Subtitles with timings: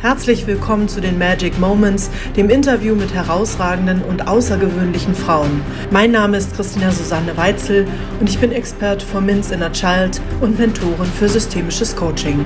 [0.00, 5.60] Herzlich willkommen zu den Magic Moments, dem Interview mit herausragenden und außergewöhnlichen Frauen.
[5.90, 7.84] Mein Name ist Christina Susanne Weitzel
[8.20, 12.44] und ich bin Expert for Minz Inner Child und Mentorin für systemisches Coaching.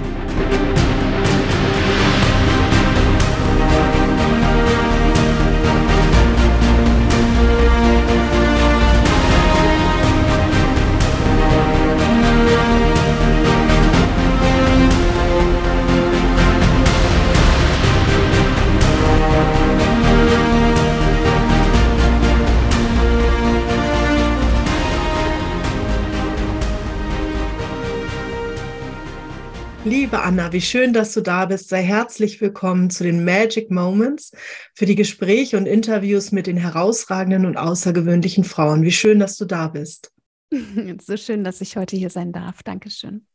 [30.23, 31.69] Anna, wie schön, dass du da bist.
[31.69, 34.31] Sei herzlich willkommen zu den Magic Moments
[34.73, 38.83] für die Gespräche und Interviews mit den herausragenden und außergewöhnlichen Frauen.
[38.83, 40.13] Wie schön, dass du da bist.
[41.01, 42.63] So schön, dass ich heute hier sein darf.
[42.63, 43.27] Dankeschön.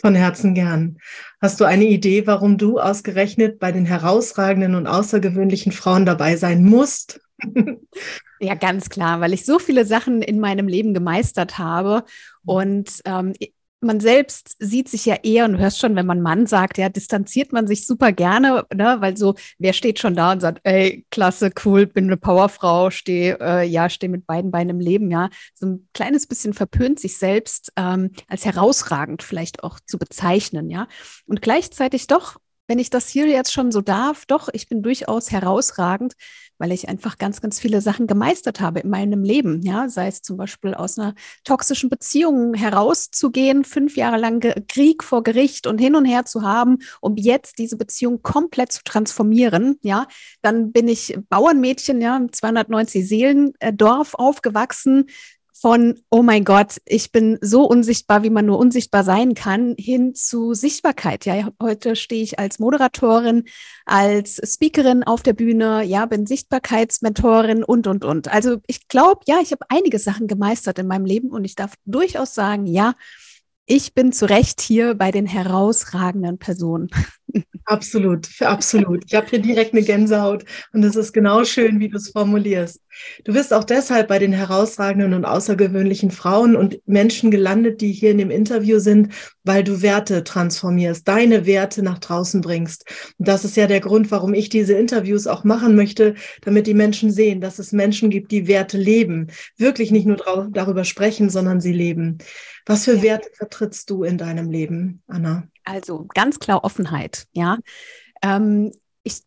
[0.00, 0.98] Von Herzen gern.
[1.40, 6.62] Hast du eine Idee, warum du ausgerechnet bei den herausragenden und außergewöhnlichen Frauen dabei sein
[6.62, 7.20] musst?
[8.38, 12.04] Ja, ganz klar, weil ich so viele Sachen in meinem Leben gemeistert habe
[12.44, 13.32] und ähm,
[13.80, 16.88] man selbst sieht sich ja eher, und du hörst schon, wenn man Mann sagt, ja,
[16.88, 18.96] distanziert man sich super gerne, ne?
[19.00, 23.38] weil so, wer steht schon da und sagt, ey, klasse, cool, bin eine Powerfrau, stehe,
[23.40, 25.28] äh, ja, stehe mit beiden Beinen im Leben, ja.
[25.54, 30.88] So ein kleines bisschen verpönt sich selbst ähm, als herausragend vielleicht auch zu bezeichnen, ja.
[31.26, 35.30] Und gleichzeitig doch wenn ich das hier jetzt schon so darf, doch, ich bin durchaus
[35.30, 36.14] herausragend,
[36.58, 39.62] weil ich einfach ganz, ganz viele Sachen gemeistert habe in meinem Leben.
[39.62, 45.22] Ja, sei es zum Beispiel aus einer toxischen Beziehung herauszugehen, fünf Jahre lang Krieg vor
[45.22, 49.78] Gericht und hin und her zu haben, um jetzt diese Beziehung komplett zu transformieren.
[49.82, 50.06] Ja,
[50.42, 55.06] dann bin ich Bauernmädchen, ja, im 290 Seelendorf aufgewachsen,
[55.66, 60.14] von, oh mein Gott, ich bin so unsichtbar, wie man nur unsichtbar sein kann, hin
[60.14, 61.26] zu Sichtbarkeit.
[61.26, 63.46] Ja, heute stehe ich als Moderatorin,
[63.84, 68.28] als Speakerin auf der Bühne, ja, bin Sichtbarkeitsmentorin und, und, und.
[68.32, 71.74] Also ich glaube, ja, ich habe einige Sachen gemeistert in meinem Leben und ich darf
[71.84, 72.94] durchaus sagen, ja,
[73.66, 76.90] ich bin zu Recht hier bei den herausragenden Personen.
[77.68, 79.02] Absolut, absolut.
[79.06, 82.80] Ich habe hier direkt eine Gänsehaut und es ist genau schön, wie du es formulierst.
[83.24, 88.12] Du bist auch deshalb bei den herausragenden und außergewöhnlichen Frauen und Menschen gelandet, die hier
[88.12, 92.84] in dem Interview sind, weil du Werte transformierst, deine Werte nach draußen bringst.
[93.18, 96.74] Und das ist ja der Grund, warum ich diese Interviews auch machen möchte, damit die
[96.74, 99.26] Menschen sehen, dass es Menschen gibt, die Werte leben.
[99.56, 100.18] Wirklich nicht nur
[100.52, 102.18] darüber sprechen, sondern sie leben.
[102.64, 105.48] Was für Werte vertrittst du in deinem Leben, Anna?
[105.66, 107.58] Also ganz klar Offenheit, ja.
[108.22, 108.72] Ähm,
[109.02, 109.22] ich,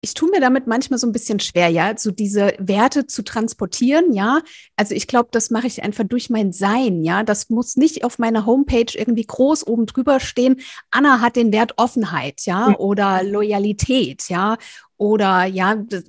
[0.00, 4.12] ich tue mir damit manchmal so ein bisschen schwer, ja, so diese Werte zu transportieren,
[4.12, 4.40] ja.
[4.74, 7.22] Also ich glaube, das mache ich einfach durch mein Sein, ja.
[7.22, 10.60] Das muss nicht auf meiner Homepage irgendwie groß oben drüber stehen.
[10.90, 12.74] Anna hat den Wert Offenheit, ja, mhm.
[12.76, 14.58] oder Loyalität, ja,
[14.96, 16.04] oder ja, das,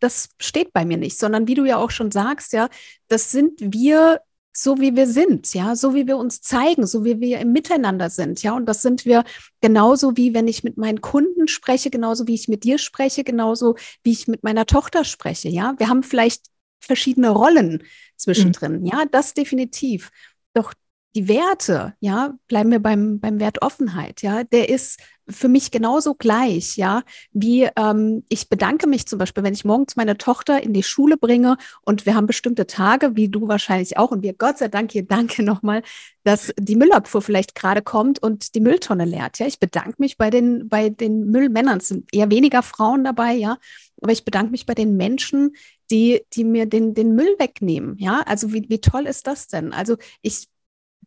[0.00, 2.68] das steht bei mir nicht, sondern wie du ja auch schon sagst, ja,
[3.06, 4.20] das sind wir
[4.56, 8.08] so wie wir sind, ja, so wie wir uns zeigen, so wie wir im Miteinander
[8.08, 9.24] sind, ja, und das sind wir
[9.60, 13.76] genauso wie wenn ich mit meinen Kunden spreche, genauso wie ich mit dir spreche, genauso
[14.02, 15.74] wie ich mit meiner Tochter spreche, ja.
[15.76, 16.46] Wir haben vielleicht
[16.80, 17.82] verschiedene Rollen
[18.16, 18.86] zwischendrin, mhm.
[18.86, 20.10] ja, das definitiv.
[20.54, 20.72] Doch
[21.14, 26.14] die Werte, ja, bleiben wir beim, beim Wert Offenheit, ja, der ist für mich genauso
[26.14, 30.72] gleich, ja, wie ähm, ich bedanke mich zum Beispiel, wenn ich morgens meine Tochter in
[30.72, 34.58] die Schule bringe und wir haben bestimmte Tage, wie du wahrscheinlich auch und wir Gott
[34.58, 35.82] sei Dank hier danke nochmal,
[36.22, 39.46] dass die Müllabfuhr vielleicht gerade kommt und die Mülltonne leert, ja.
[39.46, 43.58] Ich bedanke mich bei den, bei den Müllmännern, es sind eher weniger Frauen dabei, ja,
[44.00, 45.56] aber ich bedanke mich bei den Menschen,
[45.90, 48.22] die, die mir den, den Müll wegnehmen, ja.
[48.26, 49.72] Also wie, wie toll ist das denn?
[49.72, 50.48] Also ich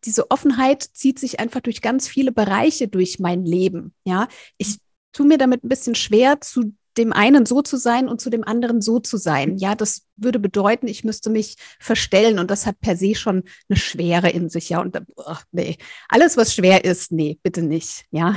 [0.04, 3.94] diese Offenheit zieht sich einfach durch ganz viele Bereiche durch mein Leben.
[4.04, 4.28] Ja,
[4.58, 4.78] ich
[5.12, 8.44] tue mir damit ein bisschen schwer, zu dem einen so zu sein und zu dem
[8.44, 9.56] anderen so zu sein.
[9.56, 13.76] Ja, das würde bedeuten, ich müsste mich verstellen und das hat per se schon eine
[13.76, 14.70] Schwere in sich.
[14.70, 15.76] Ja, und oh, nee,
[16.08, 18.04] alles, was schwer ist, nee, bitte nicht.
[18.10, 18.34] Ja.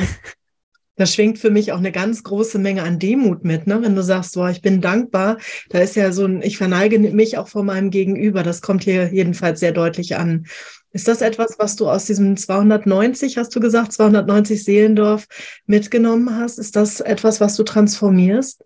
[0.95, 3.81] Da schwingt für mich auch eine ganz große Menge an Demut mit, ne?
[3.81, 5.39] Wenn du sagst, boah, ich bin dankbar,
[5.69, 8.43] da ist ja so ein, ich verneige mich auch vor meinem Gegenüber.
[8.43, 10.45] Das kommt hier jedenfalls sehr deutlich an.
[10.93, 15.25] Ist das etwas, was du aus diesem 290, hast du gesagt, 290 Seelendorf
[15.65, 16.59] mitgenommen hast?
[16.59, 18.63] Ist das etwas, was du transformierst?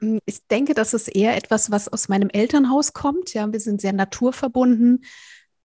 [0.00, 3.32] Hm, ich denke, das ist eher etwas, was aus meinem Elternhaus kommt.
[3.32, 5.04] Ja, wir sind sehr naturverbunden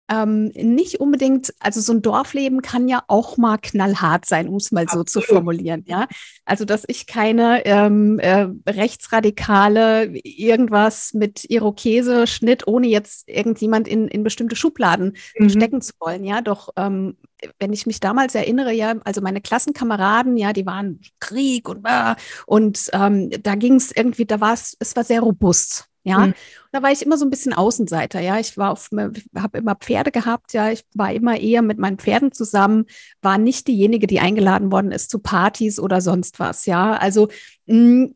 [0.09, 4.71] ähm, nicht unbedingt, also so ein Dorfleben kann ja auch mal knallhart sein, um es
[4.71, 5.09] mal Absolut.
[5.09, 6.07] so zu formulieren, ja.
[6.45, 14.23] Also, dass ich keine ähm, äh, rechtsradikale irgendwas mit Irokese-Schnitt, ohne jetzt irgendjemand in, in
[14.23, 15.50] bestimmte Schubladen mhm.
[15.50, 16.41] stecken zu wollen, ja.
[16.41, 17.17] Doch ähm,
[17.59, 22.15] wenn ich mich damals erinnere, ja, also meine Klassenkameraden, ja, die waren Krieg und äh,
[22.45, 25.89] und ähm, da ging es irgendwie, da war es, es war sehr robust.
[26.03, 26.33] Ja, mhm.
[26.71, 28.19] da war ich immer so ein bisschen Außenseiter.
[28.19, 30.53] Ja, ich war auf, habe immer Pferde gehabt.
[30.53, 32.85] Ja, ich war immer eher mit meinen Pferden zusammen,
[33.21, 36.65] war nicht diejenige, die eingeladen worden ist zu Partys oder sonst was.
[36.65, 37.29] Ja, also
[37.67, 38.15] mh, mm,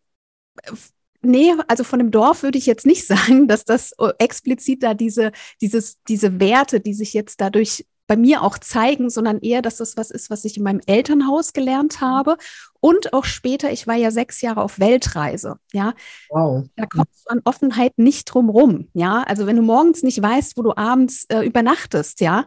[1.24, 4.94] Nee, also von dem Dorf würde ich jetzt nicht sagen, dass das äh, explizit da
[4.94, 5.32] diese,
[5.62, 9.98] dieses, diese Werte, die sich jetzt dadurch bei mir auch zeigen, sondern eher, dass das
[9.98, 12.38] was ist, was ich in meinem Elternhaus gelernt habe.
[12.80, 15.58] Und auch später, ich war ja sechs Jahre auf Weltreise.
[15.74, 15.94] Ja,
[16.30, 16.66] wow.
[16.76, 18.90] da kommst du an Offenheit nicht drum rum.
[18.94, 22.46] Ja, also wenn du morgens nicht weißt, wo du abends äh, übernachtest, ja,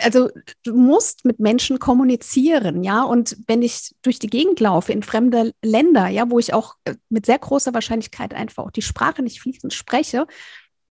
[0.00, 0.28] also
[0.64, 3.02] du musst mit Menschen kommunizieren, ja.
[3.02, 6.94] Und wenn ich durch die Gegend laufe in fremde Länder, ja, wo ich auch äh,
[7.08, 10.26] mit sehr großer Wahrscheinlichkeit einfach auch die Sprache nicht fließend spreche,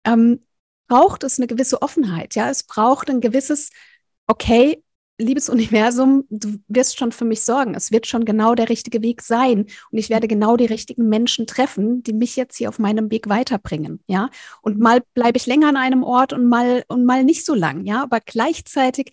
[0.06, 0.46] ähm,
[0.88, 2.50] braucht es eine gewisse Offenheit, ja.
[2.50, 3.72] Es braucht ein gewisses,
[4.28, 4.84] okay,
[5.18, 7.76] liebes Universum, du wirst schon für mich sorgen.
[7.76, 9.66] Es wird schon genau der richtige Weg sein.
[9.92, 13.30] Und ich werde genau die richtigen Menschen treffen, die mich jetzt hier auf meinem Weg
[13.30, 14.02] weiterbringen.
[14.08, 14.30] Ja.
[14.62, 17.86] Und mal bleibe ich länger an einem Ort und mal und mal nicht so lang.
[17.86, 18.04] Ja.
[18.04, 19.12] Aber gleichzeitig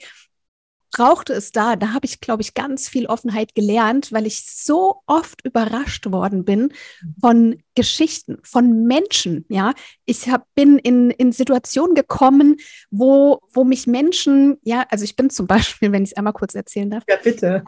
[0.90, 1.76] brauchte es da.
[1.76, 6.44] Da habe ich, glaube ich, ganz viel Offenheit gelernt, weil ich so oft überrascht worden
[6.44, 6.72] bin
[7.20, 9.44] von Geschichten, von Menschen.
[9.48, 9.74] Ja,
[10.04, 12.56] ich hab, bin in, in Situationen gekommen,
[12.90, 16.54] wo, wo mich Menschen, ja, also ich bin zum Beispiel, wenn ich es einmal kurz
[16.54, 17.04] erzählen darf.
[17.08, 17.64] Ja, bitte.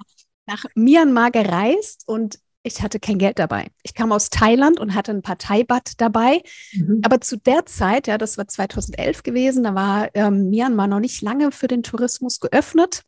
[0.46, 3.68] Nach Myanmar gereist und ich hatte kein Geld dabei.
[3.82, 6.42] Ich kam aus Thailand und hatte ein Parteibad dabei.
[6.72, 7.00] Mhm.
[7.02, 11.22] Aber zu der Zeit, ja, das war 2011 gewesen, da war ähm, Myanmar noch nicht
[11.22, 13.02] lange für den Tourismus geöffnet.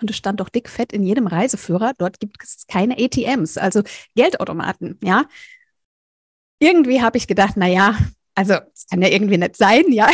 [0.00, 3.82] Und es stand doch dickfett in jedem Reiseführer, dort gibt es keine ATMs, also
[4.14, 5.24] Geldautomaten, ja.
[6.58, 7.96] Irgendwie habe ich gedacht, na ja,
[8.34, 10.08] also es kann ja irgendwie nicht sein, ja.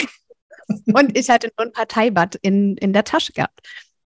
[0.86, 3.60] Und ich hatte nur ein Parteibad in, in der Tasche gehabt.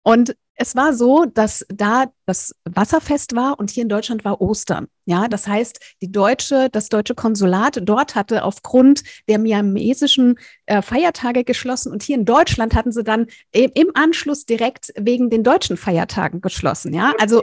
[0.04, 4.88] Und es war so, dass da das Wasserfest war und hier in Deutschland war Ostern.
[5.06, 10.38] Ja, das heißt, die deutsche, das deutsche Konsulat dort hatte aufgrund der myanmesischen
[10.68, 15.32] äh, Feiertage geschlossen und hier in Deutschland hatten sie dann im, im Anschluss direkt wegen
[15.32, 16.94] den deutschen Feiertagen geschlossen.
[16.94, 17.42] Ja, also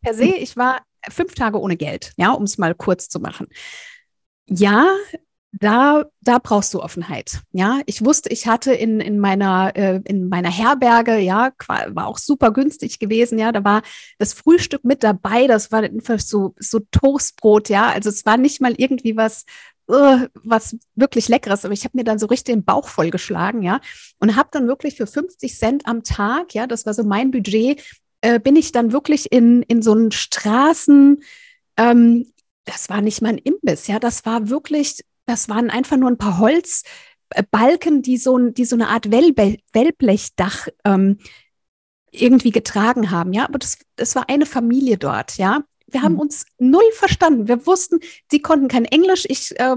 [0.00, 2.12] per se, ich war fünf Tage ohne Geld.
[2.16, 3.48] Ja, um es mal kurz zu machen.
[4.46, 4.94] Ja,
[5.52, 7.40] da, da brauchst du Offenheit.
[7.52, 12.18] Ja, ich wusste, ich hatte in, in meiner, äh, in meiner Herberge, ja, war auch
[12.18, 13.38] super günstig gewesen.
[13.38, 13.82] Ja, da war
[14.18, 15.48] das Frühstück mit dabei.
[15.48, 15.82] Das war
[16.18, 17.68] so, so Toastbrot.
[17.68, 19.44] Ja, also es war nicht mal irgendwie was,
[19.90, 23.62] uh, was wirklich Leckeres, aber ich habe mir dann so richtig den Bauch vollgeschlagen.
[23.62, 23.80] Ja,
[24.18, 27.82] und habe dann wirklich für 50 Cent am Tag, ja, das war so mein Budget,
[28.20, 31.22] äh, bin ich dann wirklich in, in so einen Straßen,
[31.76, 32.26] ähm,
[32.66, 36.38] das war nicht mein Imbiss, ja, das war wirklich das waren einfach nur ein paar
[36.38, 41.18] Holzbalken, die so, die so eine Art Wellbe Wellblechdach ähm,
[42.10, 43.32] irgendwie getragen haben.
[43.32, 45.38] Ja, aber das, das war eine Familie dort.
[45.38, 46.20] Ja, wir haben mhm.
[46.20, 47.48] uns null verstanden.
[47.48, 48.00] Wir wussten,
[48.30, 49.24] sie konnten kein Englisch.
[49.28, 49.76] Ich äh,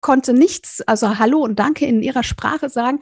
[0.00, 3.00] konnte nichts, also Hallo und Danke in ihrer Sprache sagen.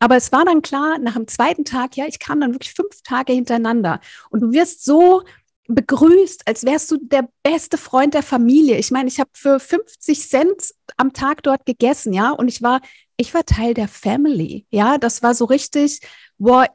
[0.00, 3.02] Aber es war dann klar, nach dem zweiten Tag, ja, ich kam dann wirklich fünf
[3.02, 4.00] Tage hintereinander.
[4.30, 5.24] Und du wirst so
[5.68, 8.78] begrüßt, als wärst du der beste Freund der Familie.
[8.78, 12.80] Ich meine, ich habe für 50 Cent am Tag dort gegessen, ja, und ich war,
[13.18, 16.00] ich war Teil der Family, ja, das war so richtig,
[16.38, 16.66] boah,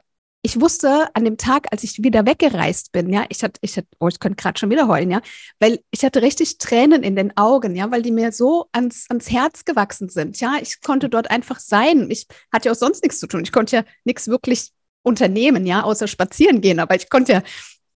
[0.42, 3.88] ich wusste an dem Tag, als ich wieder weggereist bin, ja, ich hatte, ich hatte,
[3.98, 5.22] oh, ich könnte gerade schon wieder heulen, ja,
[5.58, 9.30] weil ich hatte richtig Tränen in den Augen, ja, weil die mir so ans, ans
[9.30, 12.10] Herz gewachsen sind, ja, ich konnte dort einfach sein.
[12.10, 13.42] Ich hatte ja auch sonst nichts zu tun.
[13.42, 17.42] Ich konnte ja nichts wirklich unternehmen, ja, außer spazieren gehen, aber ich konnte ja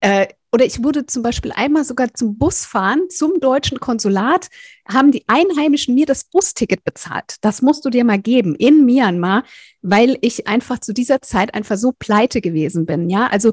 [0.00, 4.49] äh, oder ich wurde zum Beispiel einmal sogar zum Busfahren zum deutschen Konsulat,
[4.88, 7.37] haben die Einheimischen mir das Busticket bezahlt.
[7.43, 9.45] Das musst du dir mal geben in Myanmar,
[9.83, 13.11] weil ich einfach zu dieser Zeit einfach so pleite gewesen bin.
[13.11, 13.52] Ja, also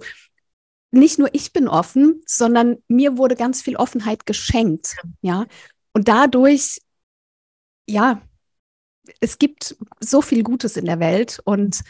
[0.91, 4.95] nicht nur ich bin offen, sondern mir wurde ganz viel Offenheit geschenkt.
[5.21, 5.45] Ja,
[5.91, 6.79] und dadurch,
[7.87, 8.21] ja,
[9.19, 11.81] es gibt so viel Gutes in der Welt und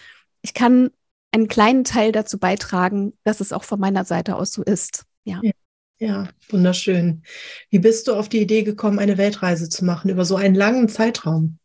[0.41, 0.91] ich kann
[1.35, 5.05] einen kleinen Teil dazu beitragen, dass es auch von meiner Seite aus so ist.
[5.25, 5.39] Ja.
[5.43, 5.51] ja.
[5.97, 7.23] Ja, wunderschön.
[7.69, 10.89] Wie bist du auf die Idee gekommen, eine Weltreise zu machen über so einen langen
[10.89, 11.57] Zeitraum?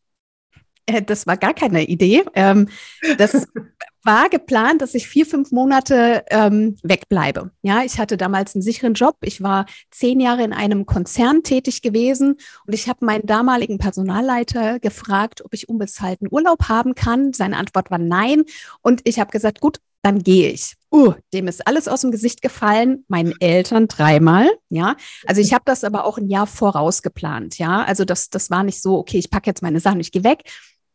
[0.87, 2.23] Äh, das war gar keine Idee.
[2.35, 2.69] Ähm,
[3.19, 3.33] das
[4.03, 7.51] war geplant, dass ich vier, fünf Monate ähm, wegbleibe.
[7.63, 9.17] Ja, ich hatte damals einen sicheren Job.
[9.23, 14.81] Ich war zehn Jahre in einem Konzern tätig gewesen und ich habe meinen damaligen Personalleiter
[14.81, 17.33] gefragt, ob ich unbezahlten Urlaub haben kann.
[17.33, 18.45] Seine Antwort war nein.
[18.83, 20.75] Und ich habe gesagt, gut, dann gehe ich.
[20.93, 24.97] Uh, dem ist alles aus dem Gesicht gefallen, meinen Eltern dreimal, ja.
[25.27, 27.85] Also ich habe das aber auch ein Jahr voraus geplant, ja.
[27.85, 30.51] Also das, das war nicht so, okay, ich packe jetzt meine Sachen, ich gehe weg,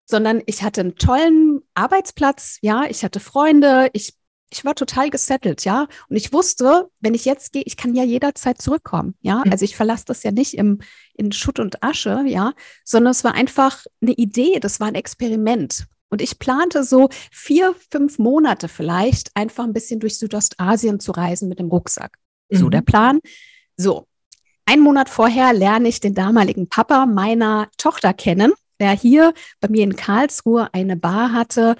[0.06, 4.16] sondern ich hatte einen tollen Arbeitsplatz, ja, ich hatte Freunde, ich,
[4.50, 5.88] ich war total gesettelt, ja.
[6.10, 9.44] Und ich wusste, wenn ich jetzt gehe, ich kann ja jederzeit zurückkommen, ja.
[9.46, 9.52] Mhm.
[9.52, 10.80] Also ich verlasse das ja nicht im,
[11.14, 12.54] in Schutt und Asche, ja,
[12.84, 15.86] sondern es war einfach eine Idee, das war ein Experiment.
[16.10, 21.50] Und ich plante so vier, fünf Monate vielleicht einfach ein bisschen durch Südostasien zu reisen
[21.50, 22.18] mit dem Rucksack.
[22.50, 22.58] Mhm.
[22.58, 23.20] So der Plan.
[23.76, 24.08] So,
[24.66, 29.84] ein Monat vorher lerne ich den damaligen Papa meiner Tochter kennen, der hier bei mir
[29.84, 31.76] in Karlsruhe eine Bar hatte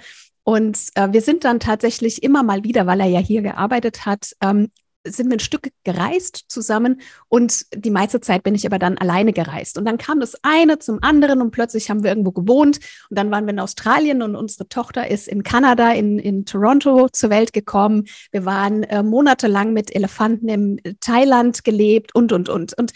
[0.48, 4.30] und äh, wir sind dann tatsächlich immer mal wieder, weil er ja hier gearbeitet hat,
[4.40, 4.68] ähm,
[5.02, 9.32] sind wir ein Stück gereist zusammen und die meiste Zeit bin ich aber dann alleine
[9.32, 9.76] gereist.
[9.76, 12.78] Und dann kam das eine zum anderen und plötzlich haben wir irgendwo gewohnt
[13.10, 17.08] und dann waren wir in Australien und unsere Tochter ist in Kanada, in, in Toronto
[17.08, 18.04] zur Welt gekommen.
[18.30, 22.78] Wir waren äh, monatelang mit Elefanten im Thailand gelebt und, und, und.
[22.78, 22.92] Und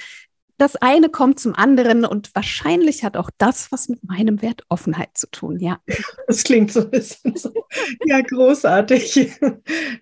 [0.60, 5.10] das eine kommt zum anderen und wahrscheinlich hat auch das was mit meinem Wert Offenheit
[5.14, 5.80] zu tun, ja.
[6.26, 7.52] Das klingt so ein bisschen so.
[8.04, 9.40] Ja, großartig.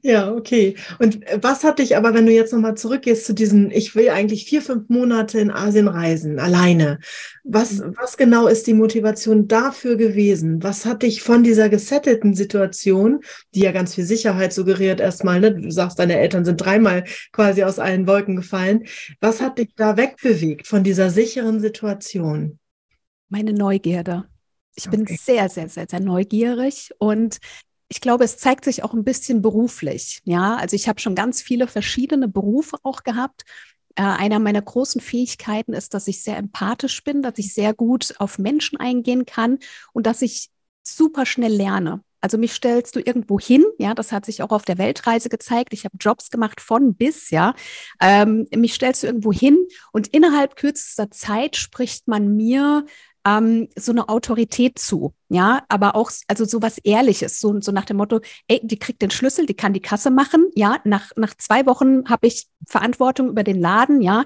[0.02, 0.76] Ja, okay.
[0.98, 4.44] Und was hat dich aber, wenn du jetzt nochmal zurückgehst zu diesen, ich will eigentlich
[4.44, 6.98] vier, fünf Monate in Asien reisen, alleine.
[7.44, 7.94] Was, mhm.
[7.98, 10.62] was genau ist die Motivation dafür gewesen?
[10.62, 13.20] Was hat dich von dieser gesettelten Situation,
[13.54, 15.54] die ja ganz viel Sicherheit suggeriert erstmal, ne?
[15.54, 18.84] du sagst, deine Eltern sind dreimal quasi aus allen Wolken gefallen,
[19.20, 22.58] was hat dich da wegbewegt von dieser sicheren Situation?
[23.28, 24.24] Meine Neugierde.
[24.74, 24.96] Ich okay.
[24.96, 27.38] bin sehr, sehr, sehr, sehr neugierig und
[27.90, 30.20] ich glaube, es zeigt sich auch ein bisschen beruflich.
[30.24, 33.44] Ja, also ich habe schon ganz viele verschiedene Berufe auch gehabt
[33.98, 38.14] äh, einer meiner großen Fähigkeiten ist, dass ich sehr empathisch bin, dass ich sehr gut
[38.18, 39.58] auf Menschen eingehen kann
[39.92, 40.50] und dass ich
[40.84, 42.04] super schnell lerne.
[42.20, 45.72] Also mich stellst du irgendwo hin, ja, das hat sich auch auf der Weltreise gezeigt.
[45.72, 47.54] Ich habe Jobs gemacht von bis, ja.
[48.00, 49.56] Ähm, mich stellst du irgendwo hin
[49.92, 52.84] und innerhalb kürzester Zeit spricht man mir
[53.24, 57.84] ähm, so eine Autorität zu, ja, aber auch also so was Ehrliches, so, so nach
[57.84, 61.34] dem Motto, ey, die kriegt den Schlüssel, die kann die Kasse machen, ja, nach, nach
[61.36, 64.24] zwei Wochen habe ich Verantwortung über den Laden, ja,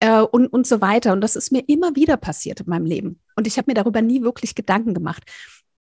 [0.00, 1.12] äh, und, und so weiter.
[1.12, 3.20] Und das ist mir immer wieder passiert in meinem Leben.
[3.36, 5.22] Und ich habe mir darüber nie wirklich Gedanken gemacht.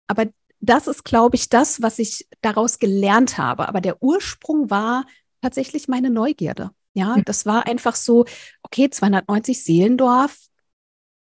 [0.07, 0.27] Aber
[0.61, 3.69] das ist, glaube ich, das, was ich daraus gelernt habe.
[3.69, 5.07] Aber der Ursprung war
[5.41, 6.71] tatsächlich meine Neugierde.
[6.93, 7.25] Ja, hm.
[7.25, 8.25] das war einfach so,
[8.63, 10.49] okay, 290 Seelendorf.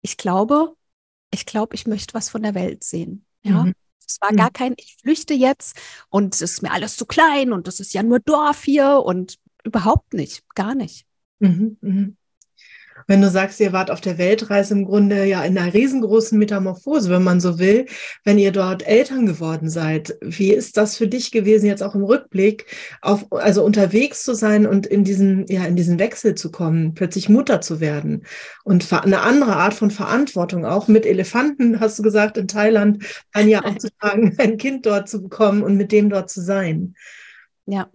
[0.02, 0.76] Ich glaube,
[1.32, 3.26] ich glaube, ich möchte was von der Welt sehen.
[3.42, 3.64] Ja.
[3.64, 3.74] Mhm.
[4.06, 4.36] Es war mhm.
[4.36, 5.78] gar kein, ich flüchte jetzt
[6.10, 9.38] und es ist mir alles zu klein und es ist ja nur Dorf hier und
[9.64, 11.06] überhaupt nicht, gar nicht.
[11.38, 12.12] Mhm, mh.
[13.06, 17.10] Wenn du sagst, ihr wart auf der Weltreise im Grunde ja in einer riesengroßen Metamorphose,
[17.10, 17.86] wenn man so will,
[18.24, 22.04] wenn ihr dort Eltern geworden seid, wie ist das für dich gewesen, jetzt auch im
[22.04, 22.66] Rückblick,
[23.02, 27.28] auf, also unterwegs zu sein und in diesen, ja, in diesen Wechsel zu kommen, plötzlich
[27.28, 28.24] Mutter zu werden
[28.64, 33.48] und eine andere Art von Verantwortung auch mit Elefanten, hast du gesagt, in Thailand, ein
[33.48, 36.94] Jahr auch zu tragen, ein Kind dort zu bekommen und mit dem dort zu sein?
[37.66, 37.90] Ja.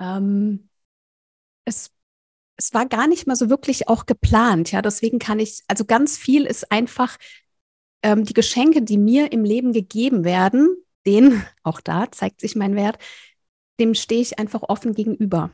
[0.00, 0.68] Ähm,
[1.64, 1.90] es
[2.58, 4.72] es war gar nicht mal so wirklich auch geplant.
[4.72, 7.16] Ja, deswegen kann ich, also ganz viel ist einfach
[8.02, 10.68] ähm, die Geschenke, die mir im Leben gegeben werden,
[11.06, 12.98] denen, auch da zeigt sich mein Wert,
[13.80, 15.52] dem stehe ich einfach offen gegenüber.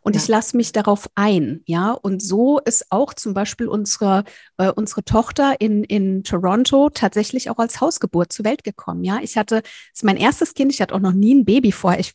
[0.00, 0.22] Und ja.
[0.22, 1.90] ich lasse mich darauf ein, ja.
[1.90, 4.24] Und so ist auch zum Beispiel unsere,
[4.56, 9.18] äh, unsere Tochter in, in Toronto tatsächlich auch als Hausgeburt zur Welt gekommen, ja.
[9.20, 12.00] Ich hatte, das ist mein erstes Kind, ich hatte auch noch nie ein Baby vorher.
[12.00, 12.14] Ich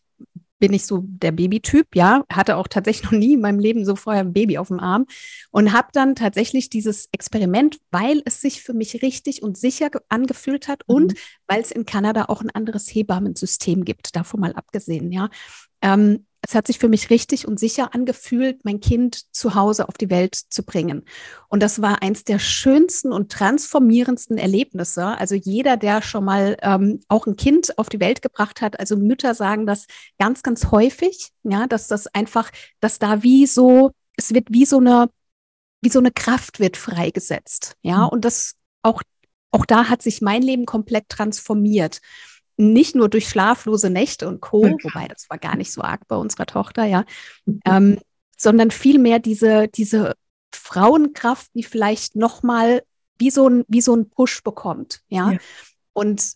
[0.61, 3.97] bin ich so der Babytyp, ja, hatte auch tatsächlich noch nie in meinem Leben so
[3.97, 5.07] vorher ein Baby auf dem Arm
[5.49, 10.69] und habe dann tatsächlich dieses Experiment, weil es sich für mich richtig und sicher angefühlt
[10.69, 10.95] hat mhm.
[10.95, 11.13] und
[11.47, 15.29] weil es in Kanada auch ein anderes Hebammensystem gibt, davon mal abgesehen, ja,
[15.81, 19.97] ähm, es hat sich für mich richtig und sicher angefühlt, mein Kind zu Hause auf
[19.97, 21.03] die Welt zu bringen.
[21.49, 25.05] Und das war eins der schönsten und transformierendsten Erlebnisse.
[25.05, 28.97] Also jeder, der schon mal ähm, auch ein Kind auf die Welt gebracht hat, also
[28.97, 29.85] Mütter sagen das
[30.17, 34.79] ganz, ganz häufig, ja, dass das einfach, dass da wie so, es wird wie so
[34.79, 35.09] eine,
[35.81, 37.75] wie so eine Kraft wird freigesetzt.
[37.83, 38.09] Ja, mhm.
[38.09, 39.03] und das auch,
[39.51, 42.01] auch da hat sich mein Leben komplett transformiert
[42.61, 46.15] nicht nur durch schlaflose Nächte und Co., wobei das war gar nicht so arg bei
[46.15, 47.05] unserer Tochter, ja,
[47.65, 47.99] ähm,
[48.37, 50.13] sondern vielmehr diese, diese
[50.53, 52.83] Frauenkraft, die vielleicht nochmal
[53.17, 55.31] wie so ein, wie so ein Push bekommt, ja.
[55.33, 55.37] ja.
[55.93, 56.33] Und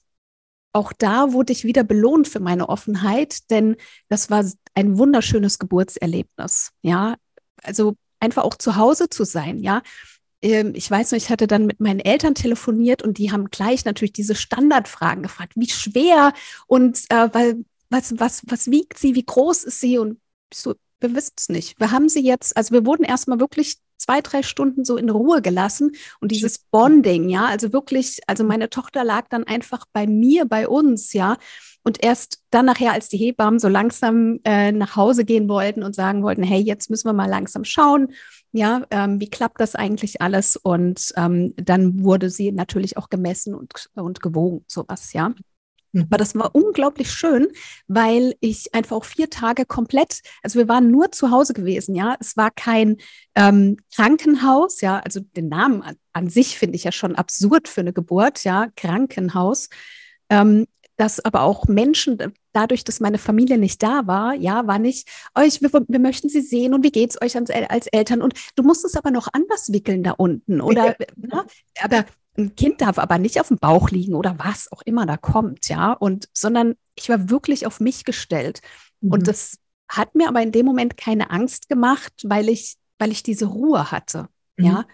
[0.74, 3.78] auch da wurde ich wieder belohnt für meine Offenheit, denn
[4.10, 7.16] das war ein wunderschönes Geburtserlebnis, ja.
[7.64, 9.82] Also einfach auch zu Hause zu sein, ja.
[10.46, 13.84] Ähm, ich weiß noch, ich hatte dann mit meinen Eltern telefoniert und die haben gleich
[13.84, 15.54] natürlich diese Standardfragen gefragt.
[15.56, 16.34] Wie schwer
[16.68, 19.98] und äh, weil, was, was, was wiegt sie, wie groß ist sie?
[19.98, 20.20] Und
[20.54, 21.80] so, wir wissen es nicht.
[21.80, 25.42] Wir haben sie jetzt, also wir wurden erstmal wirklich zwei, drei Stunden so in Ruhe
[25.42, 30.46] gelassen und dieses Bonding, ja, also wirklich, also meine Tochter lag dann einfach bei mir,
[30.46, 31.38] bei uns, ja.
[31.84, 35.96] Und erst dann nachher, als die Hebammen so langsam äh, nach Hause gehen wollten und
[35.96, 38.14] sagen wollten, hey, jetzt müssen wir mal langsam schauen,
[38.56, 40.56] ja, ähm, wie klappt das eigentlich alles?
[40.56, 45.34] Und ähm, dann wurde sie natürlich auch gemessen und, und gewogen, sowas, ja.
[45.92, 46.04] Mhm.
[46.04, 47.48] Aber das war unglaublich schön,
[47.88, 52.16] weil ich einfach auch vier Tage komplett, also wir waren nur zu Hause gewesen, ja.
[52.22, 52.96] Es war kein
[53.36, 57.82] ähm, Krankenhaus, ja, also den Namen an, an sich finde ich ja schon absurd für
[57.82, 59.68] eine Geburt, ja, Krankenhaus.
[60.30, 60.66] Ähm,
[60.98, 62.18] dass aber auch Menschen,
[62.54, 66.42] dadurch, dass meine Familie nicht da war, ja, war nicht, euch, wir, wir möchten sie
[66.42, 68.22] sehen und wie geht's euch als, als Eltern?
[68.22, 70.62] Und du musst es aber noch anders wickeln da unten.
[70.62, 71.46] Oder na, ne?
[71.82, 72.06] aber
[72.38, 75.68] ein Kind darf aber nicht auf dem Bauch liegen oder was auch immer da kommt,
[75.70, 75.94] ja.
[75.94, 78.62] Und sondern ich war wirklich auf mich gestellt.
[79.02, 79.12] Mhm.
[79.12, 83.24] Und das hat mir aber in dem Moment keine Angst gemacht, weil ich, weil ich
[83.24, 84.28] diese Ruhe hatte.
[84.58, 84.66] Mhm.
[84.66, 84.86] Ja.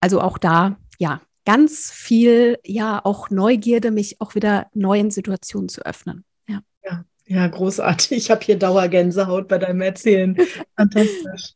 [0.00, 5.84] Also auch da, ja, ganz viel, ja, auch Neugierde, mich auch wieder neuen Situationen zu
[5.84, 6.24] öffnen.
[6.46, 8.12] Ja, ja, ja großartig.
[8.12, 10.36] Ich habe hier Dauergänsehaut bei deinem Erzählen.
[10.76, 11.54] Fantastisch.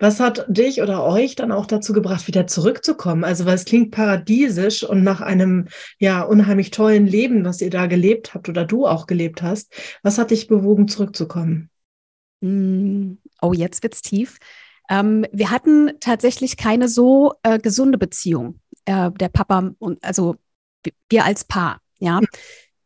[0.00, 3.24] Was hat dich oder euch dann auch dazu gebracht, wieder zurückzukommen?
[3.24, 5.66] Also, weil es klingt paradiesisch und nach einem
[5.98, 9.72] ja unheimlich tollen Leben, was ihr da gelebt habt oder du auch gelebt hast.
[10.04, 11.68] Was hat dich bewogen, zurückzukommen?
[12.42, 14.38] Hm, oh, jetzt wird's tief.
[14.88, 20.36] Ähm, wir hatten tatsächlich keine so äh, gesunde Beziehung äh, der Papa und also
[21.10, 22.20] wir als Paar, ja.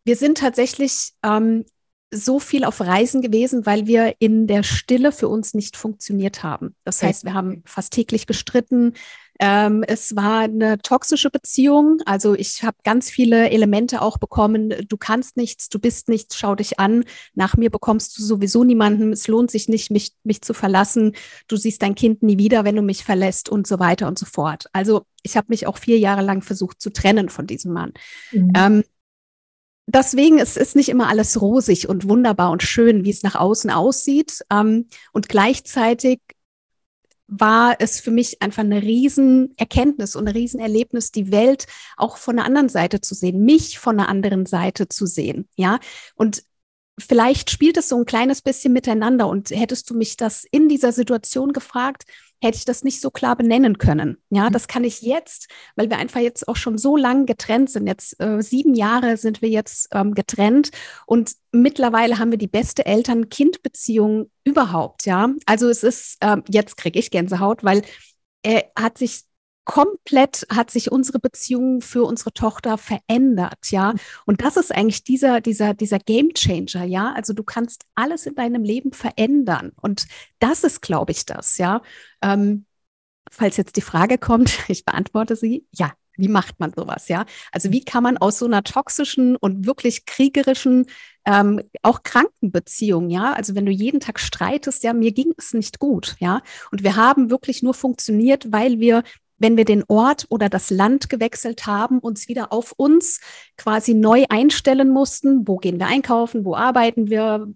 [0.04, 1.64] Wir sind tatsächlich ähm,
[2.10, 6.74] so viel auf Reisen gewesen, weil wir in der Stille für uns nicht funktioniert haben.
[6.84, 8.94] Das heißt, wir haben fast täglich gestritten.
[9.40, 11.98] Ähm, es war eine toxische Beziehung.
[12.06, 14.74] Also ich habe ganz viele Elemente auch bekommen.
[14.88, 17.04] Du kannst nichts, du bist nichts, schau dich an.
[17.34, 19.12] Nach mir bekommst du sowieso niemanden.
[19.12, 21.14] Es lohnt sich nicht, mich, mich zu verlassen.
[21.48, 24.26] Du siehst dein Kind nie wieder, wenn du mich verlässt und so weiter und so
[24.26, 24.66] fort.
[24.72, 27.92] Also ich habe mich auch vier Jahre lang versucht zu trennen von diesem Mann.
[28.32, 28.52] Mhm.
[28.56, 28.84] Ähm,
[29.86, 33.70] deswegen ist es nicht immer alles rosig und wunderbar und schön, wie es nach außen
[33.70, 34.42] aussieht.
[34.50, 36.20] Ähm, und gleichzeitig
[37.26, 42.44] war es für mich einfach eine Riesenerkenntnis und ein Riesenerlebnis, die Welt auch von der
[42.44, 45.48] anderen Seite zu sehen, mich von der anderen Seite zu sehen.
[45.56, 45.78] Ja,
[46.14, 46.42] und
[46.98, 49.28] vielleicht spielt es so ein kleines bisschen miteinander.
[49.28, 52.04] Und hättest du mich das in dieser Situation gefragt,
[52.42, 54.18] hätte ich das nicht so klar benennen können.
[54.30, 54.52] Ja, mhm.
[54.52, 57.86] das kann ich jetzt, weil wir einfach jetzt auch schon so lange getrennt sind.
[57.86, 60.70] Jetzt äh, sieben Jahre sind wir jetzt ähm, getrennt
[61.06, 65.06] und mittlerweile haben wir die beste Eltern-Kind-Beziehung überhaupt.
[65.06, 67.82] Ja, also es ist, äh, jetzt kriege ich Gänsehaut, weil
[68.42, 69.22] er hat sich
[69.64, 73.94] komplett hat sich unsere Beziehung für unsere Tochter verändert, ja.
[74.26, 77.12] Und das ist eigentlich dieser, dieser, dieser Game Changer, ja.
[77.12, 79.72] Also du kannst alles in deinem Leben verändern.
[79.80, 80.06] Und
[80.40, 81.82] das ist, glaube ich, das, ja.
[82.22, 82.66] Ähm,
[83.30, 85.92] falls jetzt die Frage kommt, ich beantworte sie, ja.
[86.18, 87.24] Wie macht man sowas, ja?
[87.52, 90.84] Also wie kann man aus so einer toxischen und wirklich kriegerischen,
[91.24, 93.32] ähm, auch kranken Beziehung, ja?
[93.32, 96.42] Also wenn du jeden Tag streitest, ja, mir ging es nicht gut, ja?
[96.70, 99.04] Und wir haben wirklich nur funktioniert, weil wir
[99.42, 103.20] wenn wir den Ort oder das Land gewechselt haben, uns wieder auf uns
[103.56, 105.46] quasi neu einstellen mussten.
[105.46, 106.44] Wo gehen wir einkaufen?
[106.44, 107.46] Wo arbeiten wir?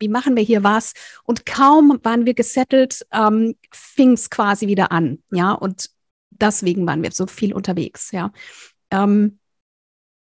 [0.00, 0.94] Wie machen wir hier was?
[1.24, 5.22] Und kaum waren wir gesettelt, ähm, fing es quasi wieder an.
[5.30, 5.90] Ja, und
[6.30, 8.10] deswegen waren wir so viel unterwegs.
[8.10, 8.32] Ja.
[8.90, 9.38] Ähm,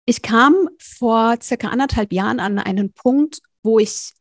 [0.07, 4.15] ich kam vor circa anderthalb Jahren an einen Punkt, wo ich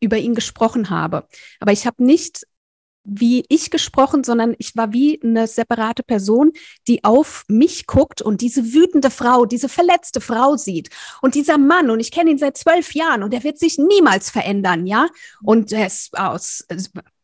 [0.00, 1.26] über ihn gesprochen habe.
[1.58, 2.46] Aber ich habe nicht
[3.08, 6.52] wie ich gesprochen, sondern ich war wie eine separate Person,
[6.86, 10.90] die auf mich guckt und diese wütende Frau, diese verletzte Frau sieht.
[11.22, 14.30] Und dieser Mann, und ich kenne ihn seit zwölf Jahren und er wird sich niemals
[14.30, 15.08] verändern, ja?
[15.42, 16.64] Und er ist aus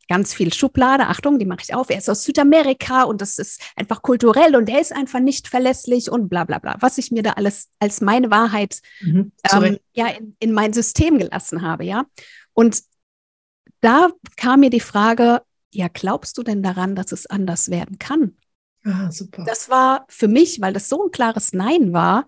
[0.08, 3.60] ganz viel Schublade, Achtung, die mache ich auf, er ist aus Südamerika und das ist
[3.76, 7.22] einfach kulturell und er ist einfach nicht verlässlich und bla bla bla, was ich mir
[7.22, 12.04] da alles als meine Wahrheit mhm, ähm, ja, in, in mein System gelassen habe, ja.
[12.52, 12.82] Und
[13.80, 15.42] da kam mir die Frage,
[15.74, 18.36] ja, glaubst du denn daran, dass es anders werden kann?
[18.84, 19.44] Ah, super.
[19.44, 22.26] Das war für mich, weil das so ein klares Nein war,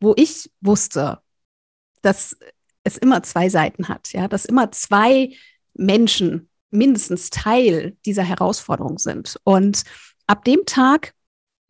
[0.00, 1.20] wo ich wusste,
[2.02, 2.36] dass
[2.84, 5.34] es immer zwei Seiten hat, ja, dass immer zwei
[5.74, 9.40] Menschen mindestens Teil dieser Herausforderung sind.
[9.44, 9.84] Und
[10.26, 11.14] ab dem Tag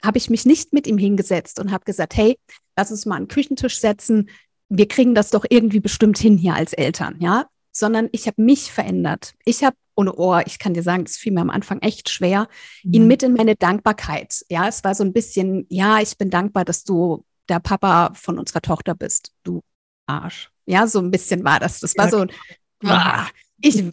[0.05, 2.38] habe ich mich nicht mit ihm hingesetzt und habe gesagt, hey,
[2.76, 4.29] lass uns mal an den Küchentisch setzen.
[4.68, 7.48] Wir kriegen das doch irgendwie bestimmt hin hier als Eltern, ja,
[7.79, 9.35] sondern ich habe mich verändert.
[9.45, 12.49] Ich habe ohne Ohr, ich kann dir sagen, es fiel mir am Anfang echt schwer,
[12.85, 12.93] mhm.
[12.93, 14.45] ihn mit in meine Dankbarkeit.
[14.49, 18.39] Ja, es war so ein bisschen, ja, ich bin dankbar, dass du der Papa von
[18.39, 19.62] unserer Tochter bist, du
[20.07, 20.51] Arsch.
[20.67, 21.81] Ja, so ein bisschen war das.
[21.81, 22.27] Das war ja, so,
[22.85, 23.27] ah,
[23.61, 23.85] ich,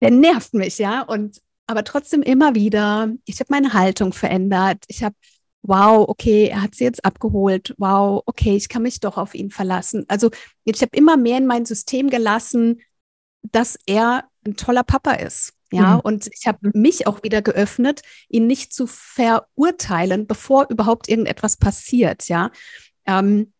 [0.00, 1.02] der nervt mich, ja.
[1.02, 4.84] Und aber trotzdem immer wieder, ich habe meine Haltung verändert.
[4.88, 5.14] Ich habe,
[5.62, 7.74] wow, okay, er hat sie jetzt abgeholt.
[7.78, 10.04] Wow, okay, ich kann mich doch auf ihn verlassen.
[10.08, 10.30] Also
[10.64, 12.80] ich habe immer mehr in mein System gelassen,
[13.42, 15.54] dass er ein toller Papa ist.
[15.72, 16.00] Ja, mhm.
[16.00, 22.28] und ich habe mich auch wieder geöffnet, ihn nicht zu verurteilen, bevor überhaupt irgendetwas passiert.
[22.28, 22.50] Ja,
[23.06, 23.52] ähm,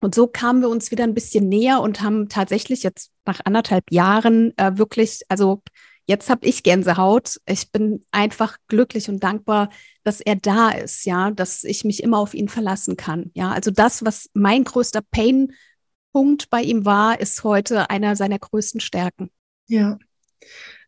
[0.00, 3.92] und so kamen wir uns wieder ein bisschen näher und haben tatsächlich jetzt nach anderthalb
[3.92, 5.62] Jahren äh, wirklich, also
[6.06, 7.38] jetzt habe ich Gänsehaut.
[7.46, 9.68] Ich bin einfach glücklich und dankbar,
[10.02, 13.30] dass er da ist, ja, dass ich mich immer auf ihn verlassen kann.
[13.34, 15.02] Ja, also das, was mein größter
[16.12, 19.30] Pain-Punkt bei ihm war, ist heute einer seiner größten Stärken.
[19.66, 19.98] Ja.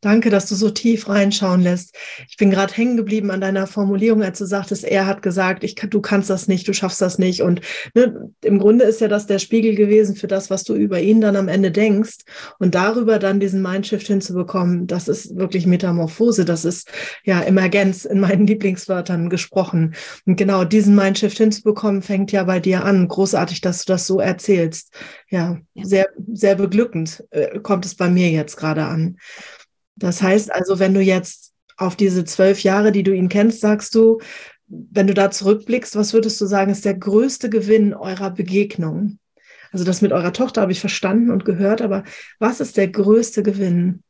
[0.02, 1.96] Danke, dass du so tief reinschauen lässt.
[2.28, 5.76] Ich bin gerade hängen geblieben an deiner Formulierung, als du sagtest, er hat gesagt, ich,
[5.76, 7.40] du kannst das nicht, du schaffst das nicht.
[7.40, 7.60] Und
[7.94, 11.20] ne, im Grunde ist ja das der Spiegel gewesen für das, was du über ihn
[11.20, 12.18] dann am Ende denkst.
[12.58, 16.44] Und darüber dann diesen Mindshift hinzubekommen, das ist wirklich Metamorphose.
[16.44, 16.90] Das ist
[17.22, 19.94] ja Emergenz in meinen Lieblingswörtern gesprochen.
[20.26, 23.06] Und genau diesen Mindshift hinzubekommen, fängt ja bei dir an.
[23.06, 24.92] Großartig, dass du das so erzählst.
[25.30, 25.84] Ja, ja.
[25.84, 29.16] sehr, sehr beglückend äh, kommt es bei mir jetzt gerade an.
[30.02, 33.94] Das heißt also, wenn du jetzt auf diese zwölf Jahre, die du ihn kennst, sagst
[33.94, 34.20] du,
[34.66, 39.20] wenn du da zurückblickst, was würdest du sagen, ist der größte Gewinn eurer Begegnung?
[39.70, 42.02] Also das mit eurer Tochter habe ich verstanden und gehört, aber
[42.40, 44.02] was ist der größte Gewinn?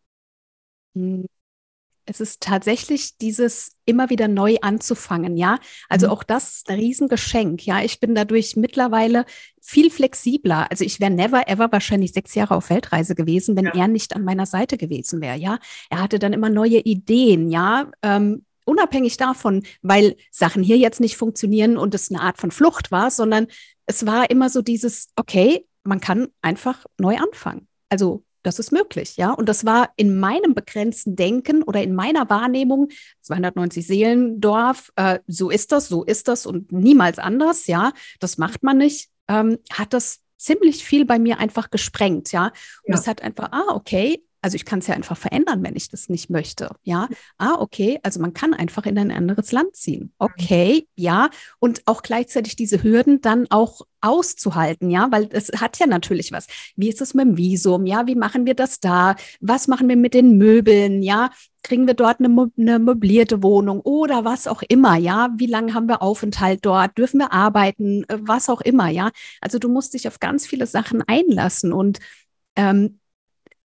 [2.04, 5.58] Es ist tatsächlich dieses immer wieder neu anzufangen, ja.
[5.88, 6.12] Also mhm.
[6.12, 7.82] auch das ist ein Riesengeschenk, ja.
[7.82, 9.24] Ich bin dadurch mittlerweile
[9.60, 10.68] viel flexibler.
[10.70, 13.74] Also ich wäre never ever wahrscheinlich sechs Jahre auf Weltreise gewesen, wenn ja.
[13.74, 15.58] er nicht an meiner Seite gewesen wäre, ja.
[15.90, 17.90] Er hatte dann immer neue Ideen, ja.
[18.02, 22.90] Ähm, unabhängig davon, weil Sachen hier jetzt nicht funktionieren und es eine Art von Flucht
[22.90, 23.46] war, sondern
[23.86, 27.68] es war immer so dieses, okay, man kann einfach neu anfangen.
[27.88, 29.32] Also das ist möglich, ja.
[29.32, 32.88] Und das war in meinem begrenzten Denken oder in meiner Wahrnehmung
[33.22, 37.92] 290 Seelendorf, äh, so ist das, so ist das und niemals anders, ja.
[38.20, 39.08] Das macht man nicht.
[39.28, 42.52] Ähm, hat das ziemlich viel bei mir einfach gesprengt, ja.
[42.84, 43.10] Und es ja.
[43.10, 46.28] hat einfach, ah, okay, also ich kann es ja einfach verändern, wenn ich das nicht
[46.28, 46.70] möchte.
[46.82, 50.12] Ja, ah, okay, also man kann einfach in ein anderes Land ziehen.
[50.18, 55.86] Okay, ja, und auch gleichzeitig diese Hürden dann auch auszuhalten, ja, weil es hat ja
[55.86, 56.48] natürlich was.
[56.76, 57.86] Wie ist es mit dem Visum?
[57.86, 59.14] Ja, wie machen wir das da?
[59.40, 61.02] Was machen wir mit den Möbeln?
[61.02, 61.30] Ja,
[61.62, 64.96] kriegen wir dort eine, eine möblierte Wohnung oder was auch immer?
[64.96, 66.98] Ja, wie lange haben wir Aufenthalt dort?
[66.98, 68.02] Dürfen wir arbeiten?
[68.08, 68.88] Äh, was auch immer?
[68.88, 72.00] Ja, also du musst dich auf ganz viele Sachen einlassen und
[72.56, 72.98] ähm,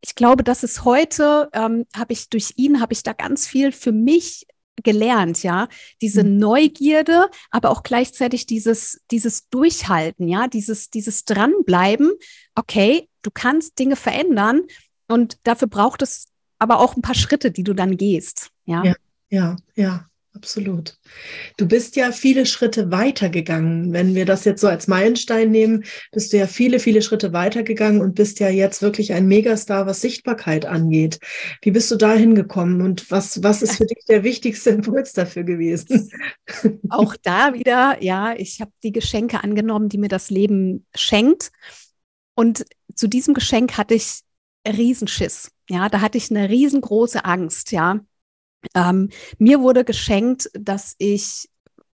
[0.04, 3.72] ich glaube, das ist heute, ähm, habe ich durch ihn, habe ich da ganz viel
[3.72, 4.46] für mich
[4.82, 5.68] gelernt, ja,
[6.02, 6.38] diese mhm.
[6.38, 12.12] Neugierde, aber auch gleichzeitig dieses, dieses Durchhalten, ja, dieses, dieses Dranbleiben.
[12.54, 14.62] Okay, du kannst Dinge verändern
[15.08, 16.26] und dafür braucht es
[16.58, 18.84] aber auch ein paar Schritte, die du dann gehst, ja.
[18.84, 18.94] Ja,
[19.30, 20.06] ja, ja.
[20.34, 20.98] Absolut.
[21.56, 23.92] Du bist ja viele Schritte weitergegangen.
[23.92, 28.00] Wenn wir das jetzt so als Meilenstein nehmen, bist du ja viele, viele Schritte weitergegangen
[28.00, 31.20] und bist ja jetzt wirklich ein Megastar, was Sichtbarkeit angeht.
[31.62, 35.44] Wie bist du da hingekommen und was, was ist für dich der wichtigste Impuls dafür
[35.44, 36.10] gewesen?
[36.90, 41.52] Auch da wieder, ja, ich habe die Geschenke angenommen, die mir das Leben schenkt.
[42.34, 42.66] Und
[42.96, 44.22] zu diesem Geschenk hatte ich
[44.66, 45.52] Riesenschiss.
[45.70, 48.00] Ja, da hatte ich eine riesengroße Angst, ja
[48.74, 51.48] ähm, mir wurde geschenkt, dass ich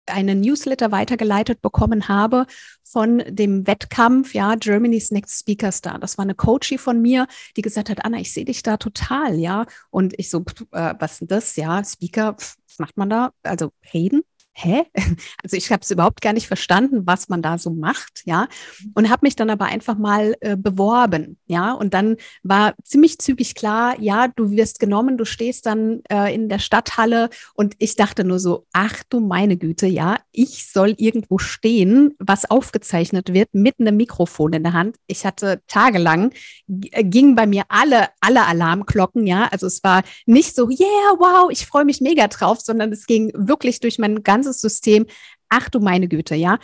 [0.07, 2.47] einen Newsletter weitergeleitet bekommen habe
[2.83, 5.99] von dem Wettkampf, ja, Germany's Next Speaker Star.
[5.99, 9.39] Das war eine Coachie von mir, die gesagt hat, Anna, ich sehe dich da total,
[9.39, 9.67] ja.
[9.91, 13.33] Und ich so, äh, was ist das, ja, Speaker, was macht man da?
[13.43, 14.23] Also reden,
[14.63, 14.85] hä?
[15.43, 18.49] Also ich habe es überhaupt gar nicht verstanden, was man da so macht, ja.
[18.95, 21.73] Und habe mich dann aber einfach mal äh, beworben, ja.
[21.73, 26.49] Und dann war ziemlich zügig klar, ja, du wirst genommen, du stehst dann äh, in
[26.49, 31.39] der Stadthalle und ich dachte nur so, ach du meine Güte, ja, ich soll irgendwo
[31.39, 34.97] stehen, was aufgezeichnet wird mit einem Mikrofon in der Hand.
[35.07, 36.33] Ich hatte tagelang,
[36.69, 39.49] äh, gingen bei mir alle, alle Alarmglocken, ja.
[39.51, 43.33] Also es war nicht so, yeah, wow, ich freue mich mega drauf, sondern es ging
[43.35, 45.07] wirklich durch mein ganzes ganzes System,
[45.49, 46.59] ach du meine Güte, ja.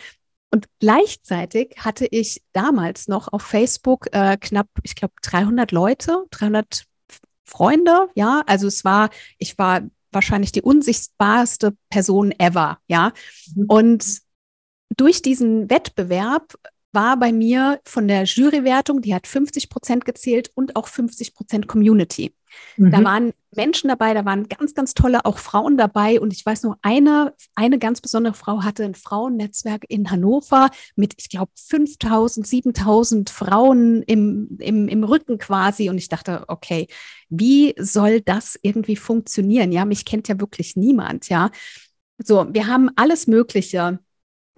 [0.49, 6.85] Und gleichzeitig hatte ich damals noch auf Facebook äh, knapp, ich glaube, 300 Leute, 300
[7.43, 8.43] Freunde, ja.
[8.47, 13.11] Also es war, ich war wahrscheinlich die unsichtbarste Person ever, ja.
[13.55, 13.65] Mhm.
[13.67, 14.19] Und
[14.95, 16.53] durch diesen Wettbewerb
[16.93, 21.67] war bei mir von der Jurywertung, die hat 50 Prozent gezählt und auch 50 Prozent
[21.67, 22.33] Community.
[22.77, 22.91] Mhm.
[22.91, 26.19] Da waren Menschen dabei, da waren ganz, ganz tolle auch Frauen dabei.
[26.19, 31.15] Und ich weiß noch, eine, eine ganz besondere Frau hatte ein Frauennetzwerk in Hannover mit,
[31.17, 35.89] ich glaube, 5000, 7000 Frauen im, im, im Rücken quasi.
[35.89, 36.87] Und ich dachte, okay,
[37.29, 39.71] wie soll das irgendwie funktionieren?
[39.71, 41.29] Ja, mich kennt ja wirklich niemand.
[41.29, 41.51] Ja,
[42.19, 43.99] so, wir haben alles Mögliche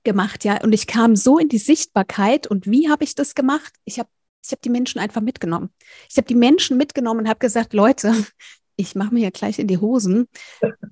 [0.04, 0.62] gemacht, ja.
[0.64, 2.48] Und ich kam so in die Sichtbarkeit.
[2.48, 3.74] Und wie habe ich das gemacht?
[3.86, 4.10] Ich habe
[4.44, 5.70] ich habe die Menschen einfach mitgenommen.
[6.10, 8.14] Ich habe die Menschen mitgenommen und habe gesagt, Leute,
[8.80, 10.30] ich mache mir ja gleich in die Hosen,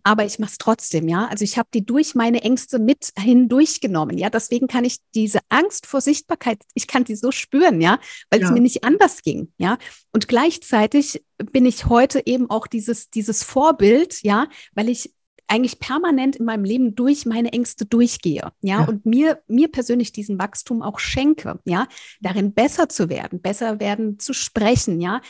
[0.03, 1.27] aber ich mache es trotzdem, ja.
[1.27, 4.29] Also ich habe die durch meine Ängste mit hindurchgenommen, ja.
[4.29, 8.47] Deswegen kann ich diese Angst vor Sichtbarkeit, ich kann die so spüren, ja, weil ja.
[8.47, 9.77] es mir nicht anders ging, ja.
[10.12, 15.13] Und gleichzeitig bin ich heute eben auch dieses, dieses Vorbild, ja, weil ich
[15.47, 20.12] eigentlich permanent in meinem Leben durch meine Ängste durchgehe, ja, ja, und mir, mir persönlich
[20.12, 21.88] diesen Wachstum auch schenke, ja,
[22.19, 25.21] darin besser zu werden, besser werden zu sprechen, ja,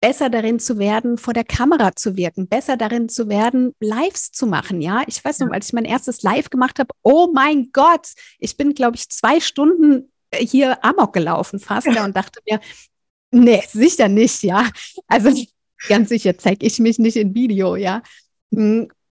[0.00, 4.46] besser darin zu werden, vor der Kamera zu wirken, besser darin zu werden, Lives zu
[4.46, 5.02] machen, ja.
[5.06, 8.08] Ich weiß noch, als ich mein erstes Live gemacht habe, oh mein Gott,
[8.38, 12.60] ich bin, glaube ich, zwei Stunden äh, hier Amok gelaufen fast, ja, und dachte mir,
[13.30, 14.70] nee, sicher nicht, ja.
[15.06, 15.30] Also
[15.88, 18.02] ganz sicher zeige ich mich nicht in Video, ja.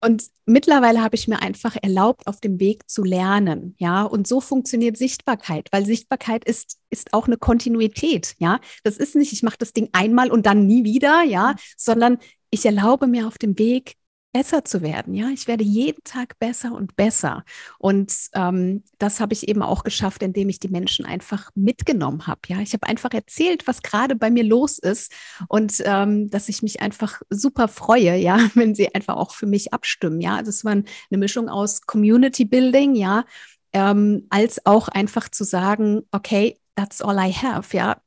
[0.06, 4.04] Und mittlerweile habe ich mir einfach erlaubt, auf dem Weg zu lernen, ja.
[4.04, 8.60] Und so funktioniert Sichtbarkeit, weil Sichtbarkeit ist, ist auch eine Kontinuität, ja.
[8.84, 11.56] Das ist nicht, ich mache das Ding einmal und dann nie wieder, ja, mhm.
[11.76, 12.18] sondern
[12.52, 13.96] ich erlaube mir auf dem Weg
[14.36, 15.14] besser zu werden.
[15.14, 17.46] Ja, ich werde jeden Tag besser und besser.
[17.80, 22.42] Und ähm, das habe ich eben auch geschafft, indem ich die Menschen einfach mitgenommen habe.
[22.48, 25.14] Ja, ich habe einfach erzählt, was gerade bei mir los ist
[25.48, 29.74] und ähm, dass ich mich einfach super freue, ja, wenn sie einfach auch für mich
[29.74, 30.20] abstimmen.
[30.20, 33.24] Ja, also es war eine Mischung aus Community Building, ja,
[33.72, 37.74] ähm, als auch einfach zu sagen, okay, that's all I have.
[37.74, 38.02] Ja,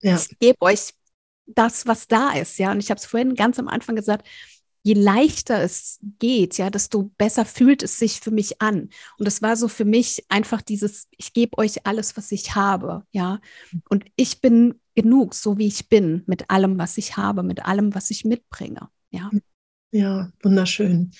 [0.00, 0.16] ja.
[0.16, 0.92] ich gebe euch
[1.46, 2.58] das, was da ist.
[2.58, 4.26] Ja, und ich habe es vorhin ganz am Anfang gesagt
[4.88, 8.88] je leichter es geht, ja, desto besser fühlt es sich für mich an.
[9.18, 13.02] Und das war so für mich einfach dieses, ich gebe euch alles, was ich habe,
[13.10, 13.38] ja.
[13.90, 17.94] Und ich bin genug, so wie ich bin, mit allem, was ich habe, mit allem,
[17.94, 19.30] was ich mitbringe, ja.
[19.90, 21.10] Ja, wunderschön.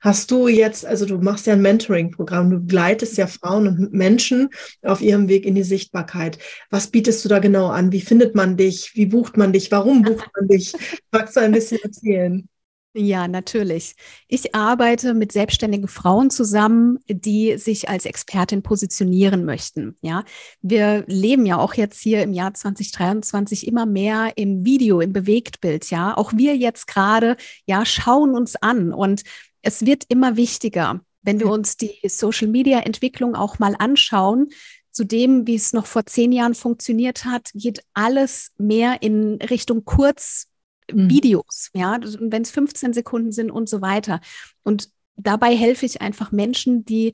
[0.00, 4.50] Hast du jetzt, also du machst ja ein Mentoring-Programm, du begleitest ja Frauen und Menschen
[4.82, 6.38] auf ihrem Weg in die Sichtbarkeit.
[6.68, 7.92] Was bietest du da genau an?
[7.92, 8.90] Wie findet man dich?
[8.94, 9.70] Wie bucht man dich?
[9.70, 10.74] Warum bucht man dich?
[11.12, 12.48] Magst du ein bisschen erzählen?
[12.96, 13.96] Ja, natürlich.
[14.28, 19.96] Ich arbeite mit selbstständigen Frauen zusammen, die sich als Expertin positionieren möchten.
[20.00, 20.24] Ja,
[20.62, 25.90] wir leben ja auch jetzt hier im Jahr 2023 immer mehr im Video, im Bewegtbild.
[25.90, 29.24] Ja, auch wir jetzt gerade, ja, schauen uns an und
[29.60, 34.50] es wird immer wichtiger, wenn wir uns die Social Media Entwicklung auch mal anschauen.
[34.92, 39.84] Zu dem, wie es noch vor zehn Jahren funktioniert hat, geht alles mehr in Richtung
[39.84, 40.46] Kurz
[40.92, 41.10] Mhm.
[41.10, 44.20] Videos, ja, wenn es 15 Sekunden sind und so weiter.
[44.62, 47.12] Und dabei helfe ich einfach Menschen, die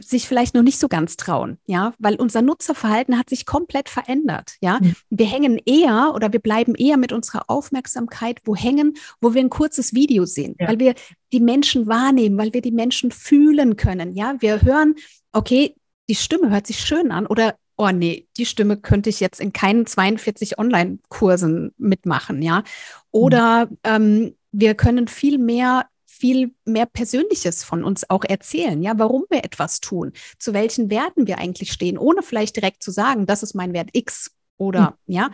[0.00, 4.56] sich vielleicht noch nicht so ganz trauen, ja, weil unser Nutzerverhalten hat sich komplett verändert,
[4.60, 4.78] ja.
[4.80, 4.94] Mhm.
[5.10, 9.50] Wir hängen eher oder wir bleiben eher mit unserer Aufmerksamkeit wo hängen, wo wir ein
[9.50, 10.68] kurzes Video sehen, ja.
[10.68, 10.94] weil wir
[11.32, 14.36] die Menschen wahrnehmen, weil wir die Menschen fühlen können, ja.
[14.40, 14.94] Wir hören,
[15.32, 15.74] okay,
[16.08, 19.52] die Stimme hört sich schön an oder oh nee, die Stimme könnte ich jetzt in
[19.52, 22.64] keinen 42 Online-Kursen mitmachen, ja.
[23.10, 25.86] Oder ähm, wir können viel mehr
[26.18, 31.28] viel mehr Persönliches von uns auch erzählen, ja, warum wir etwas tun, zu welchen Werten
[31.28, 35.14] wir eigentlich stehen, ohne vielleicht direkt zu sagen, das ist mein Wert X oder mhm.
[35.14, 35.30] ja.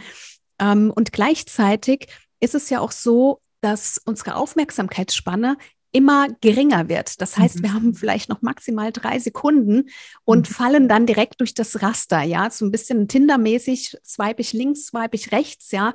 [0.58, 5.56] Ähm, und gleichzeitig ist es ja auch so, dass unsere Aufmerksamkeitsspanne
[5.94, 7.20] immer geringer wird.
[7.20, 7.62] Das heißt, mhm.
[7.62, 9.88] wir haben vielleicht noch maximal drei Sekunden
[10.24, 10.54] und mhm.
[10.54, 15.14] fallen dann direkt durch das Raster, ja, so ein bisschen Tinder-mäßig, swipe ich links, swipe
[15.14, 15.92] ich rechts, ja.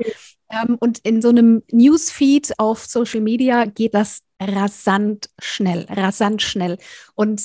[0.49, 6.77] Ähm, und in so einem Newsfeed auf Social Media geht das rasant schnell, rasant schnell.
[7.15, 7.41] Und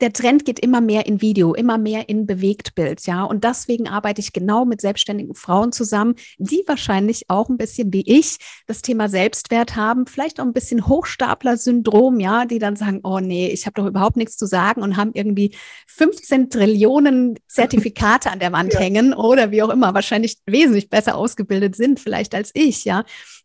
[0.00, 3.22] der Trend geht immer mehr in Video, immer mehr in Bewegtbild, ja.
[3.22, 8.02] Und deswegen arbeite ich genau mit selbstständigen Frauen zusammen, die wahrscheinlich auch ein bisschen wie
[8.06, 13.20] ich das Thema Selbstwert haben, vielleicht auch ein bisschen Hochstapler-Syndrom, ja, die dann sagen, oh
[13.20, 15.54] nee, ich habe doch überhaupt nichts zu sagen und haben irgendwie
[15.86, 18.80] 15 Trillionen Zertifikate an der Wand ja.
[18.80, 23.04] hängen oder wie auch immer, wahrscheinlich wesentlich besser ausgebildet sind vielleicht als ich, ja.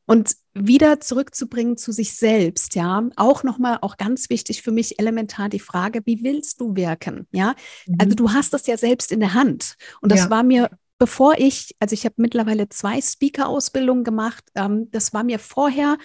[0.09, 3.07] Und wieder zurückzubringen zu sich selbst, ja.
[3.15, 7.53] Auch nochmal, auch ganz wichtig für mich elementar die Frage, wie willst du wirken, ja?
[7.85, 7.95] Mhm.
[7.99, 9.75] Also du hast das ja selbst in der Hand.
[10.01, 10.29] Und das ja.
[10.31, 15.37] war mir, bevor ich, also ich habe mittlerweile zwei Speaker-Ausbildungen gemacht, ähm, das war mir
[15.37, 15.99] vorher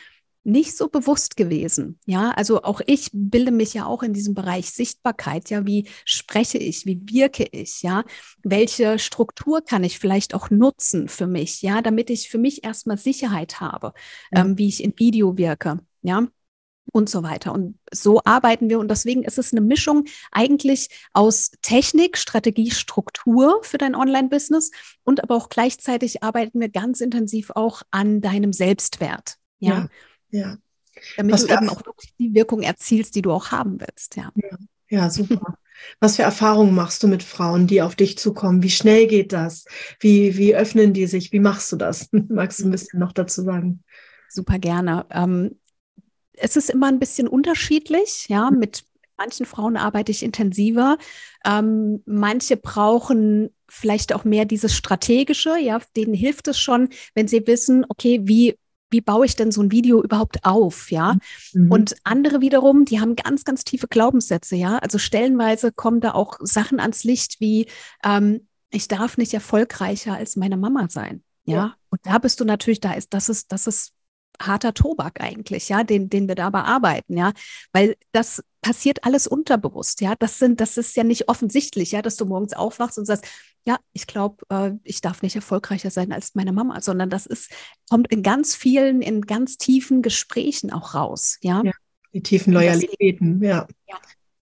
[0.45, 1.99] nicht so bewusst gewesen.
[2.07, 5.51] Ja, also auch ich bilde mich ja auch in diesem Bereich Sichtbarkeit.
[5.51, 6.87] Ja, wie spreche ich?
[6.87, 7.83] Wie wirke ich?
[7.83, 8.05] Ja,
[8.43, 11.63] welche Struktur kann ich vielleicht auch nutzen für mich?
[11.63, 13.95] Ja, damit ich für mich erstmal Sicherheit habe,
[14.33, 14.43] ja.
[14.43, 15.81] ähm, wie ich in Video wirke.
[16.03, 16.29] Ja,
[16.93, 17.53] und so weiter.
[17.53, 18.79] Und so arbeiten wir.
[18.79, 24.71] Und deswegen ist es eine Mischung eigentlich aus Technik, Strategie, Struktur für dein Online-Business
[25.03, 29.37] und aber auch gleichzeitig arbeiten wir ganz intensiv auch an deinem Selbstwert.
[29.59, 29.71] Ja.
[29.71, 29.89] ja,
[30.35, 30.57] ja.
[31.17, 34.17] Damit Was du eben auch wirklich die Wirkung erzielst, die du auch haben willst.
[34.17, 35.59] Ja, ja, ja super.
[36.01, 38.63] Was für Erfahrungen machst du mit Frauen, die auf dich zukommen?
[38.63, 39.65] Wie schnell geht das?
[40.01, 41.33] Wie, wie öffnen die sich?
[41.33, 42.09] Wie machst du das?
[42.29, 43.83] Magst du ein bisschen noch dazu sagen?
[44.29, 45.07] Super gerne.
[45.11, 45.59] Ähm,
[46.33, 48.27] es ist immer ein bisschen unterschiedlich.
[48.29, 48.59] Ja, mhm.
[48.59, 48.85] mit
[49.17, 50.99] manchen Frauen arbeite ich intensiver.
[51.45, 55.59] Ähm, manche brauchen vielleicht auch mehr dieses strategische.
[55.59, 58.57] Ja, denen hilft es schon, wenn sie wissen, okay, wie
[58.95, 61.17] wie baue ich denn so ein Video überhaupt auf, ja?
[61.53, 61.71] Mhm.
[61.73, 64.79] Und andere wiederum, die haben ganz, ganz tiefe Glaubenssätze, ja?
[64.79, 67.67] Also stellenweise kommen da auch Sachen ans Licht wie,
[68.05, 71.57] ähm, ich darf nicht erfolgreicher als meine Mama sein, ja?
[71.57, 71.75] ja?
[71.91, 73.93] Und da bist du natürlich, da ist, das ist, das ist
[74.41, 77.33] harter Tobak eigentlich, ja, den, den wir da bearbeiten, ja,
[77.73, 82.17] weil das passiert alles unterbewusst, ja, das sind, das ist ja nicht offensichtlich, ja, dass
[82.17, 83.27] du morgens aufwachst und sagst,
[83.67, 87.51] ja, ich glaube, äh, ich darf nicht erfolgreicher sein als meine Mama, sondern das ist,
[87.89, 91.63] kommt in ganz vielen, in ganz tiefen Gesprächen auch raus, ja.
[91.65, 91.73] ja
[92.13, 93.67] die tiefen Loyalitäten, ja.
[93.89, 93.99] Ja,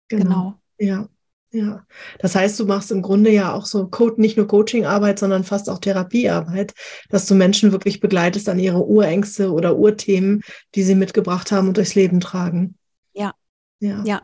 [0.10, 0.24] genau.
[0.24, 0.60] genau.
[0.80, 1.10] Ja.
[1.56, 1.86] Ja,
[2.18, 5.70] das heißt, du machst im Grunde ja auch so Code, nicht nur Coachingarbeit, sondern fast
[5.70, 6.74] auch Therapiearbeit,
[7.10, 10.42] dass du Menschen wirklich begleitest an ihre Urängste oder Urthemen,
[10.74, 12.76] die sie mitgebracht haben und durchs Leben tragen.
[13.14, 13.36] Ja.
[13.80, 14.04] Ja.
[14.04, 14.24] Ja.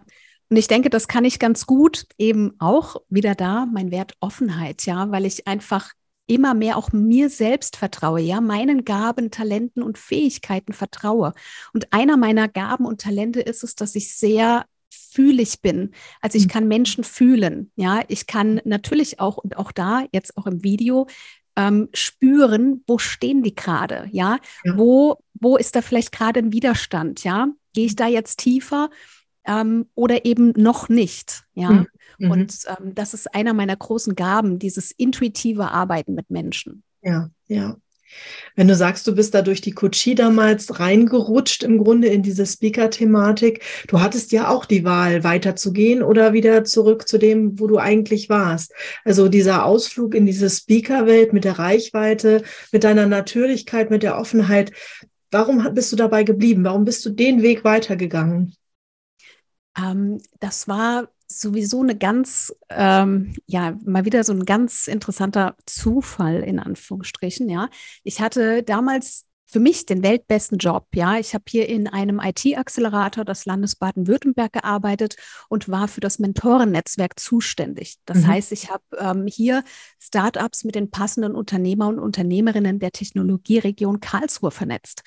[0.49, 4.85] Und ich denke, das kann ich ganz gut eben auch wieder da, mein Wert Offenheit,
[4.85, 5.93] ja, weil ich einfach
[6.25, 11.33] immer mehr auch mir selbst vertraue, ja, meinen Gaben, Talenten und Fähigkeiten vertraue.
[11.73, 15.91] Und einer meiner Gaben und Talente ist es, dass ich sehr fühlig bin.
[16.21, 16.51] Also ich hm.
[16.51, 17.71] kann Menschen fühlen.
[17.75, 21.07] Ja, ich kann natürlich auch und auch da jetzt auch im Video
[21.55, 24.07] ähm, spüren, wo stehen die gerade?
[24.11, 24.39] Ja?
[24.63, 27.23] ja, wo wo ist da vielleicht gerade ein Widerstand?
[27.23, 28.89] Ja, gehe ich da jetzt tiefer
[29.49, 31.43] ähm, oder eben noch nicht?
[31.55, 31.87] Ja, hm.
[32.19, 32.31] mhm.
[32.31, 36.83] und ähm, das ist einer meiner großen Gaben, dieses intuitive Arbeiten mit Menschen.
[37.01, 37.75] Ja, ja.
[38.55, 42.45] Wenn du sagst, du bist da durch die Coachie damals reingerutscht, im Grunde in diese
[42.45, 47.77] Speaker-Thematik, du hattest ja auch die Wahl, weiterzugehen oder wieder zurück zu dem, wo du
[47.77, 48.73] eigentlich warst.
[49.05, 54.71] Also dieser Ausflug in diese Speaker-Welt mit der Reichweite, mit deiner Natürlichkeit, mit der Offenheit.
[55.31, 56.63] Warum bist du dabei geblieben?
[56.63, 58.55] Warum bist du den Weg weitergegangen?
[59.79, 66.41] Ähm, das war sowieso eine ganz, ähm, ja, mal wieder so ein ganz interessanter Zufall
[66.41, 67.69] in Anführungsstrichen, ja.
[68.03, 70.87] Ich hatte damals für mich den weltbesten Job.
[70.93, 75.15] Ja, ich habe hier in einem IT-Accelerator des Landes Baden-Württemberg gearbeitet
[75.49, 77.97] und war für das Mentorennetzwerk zuständig.
[78.05, 78.27] Das mhm.
[78.27, 79.63] heißt, ich habe ähm, hier
[79.99, 85.01] Startups mit den passenden Unternehmer und Unternehmerinnen der Technologieregion Karlsruhe vernetzt.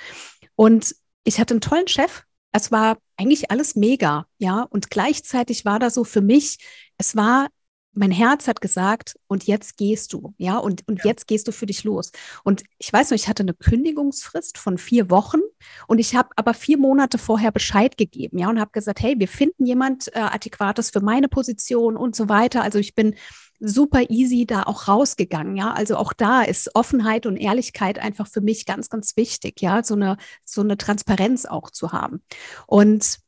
[0.56, 4.62] Und ich hatte einen tollen Chef, es war eigentlich alles mega, ja.
[4.62, 6.58] Und gleichzeitig war da so für mich,
[6.98, 7.48] es war,
[7.94, 11.10] mein Herz hat gesagt, und jetzt gehst du, ja, und, und ja.
[11.10, 12.12] jetzt gehst du für dich los.
[12.42, 15.40] Und ich weiß noch, ich hatte eine Kündigungsfrist von vier Wochen
[15.88, 19.28] und ich habe aber vier Monate vorher Bescheid gegeben, ja, und habe gesagt, hey, wir
[19.28, 22.62] finden jemand äh, Adäquates für meine Position und so weiter.
[22.62, 23.14] Also ich bin
[23.60, 25.56] super easy da auch rausgegangen.
[25.56, 29.60] Ja, also auch da ist Offenheit und Ehrlichkeit einfach für mich ganz, ganz wichtig.
[29.60, 32.22] Ja, so eine, so eine Transparenz auch zu haben.
[32.66, 33.18] Und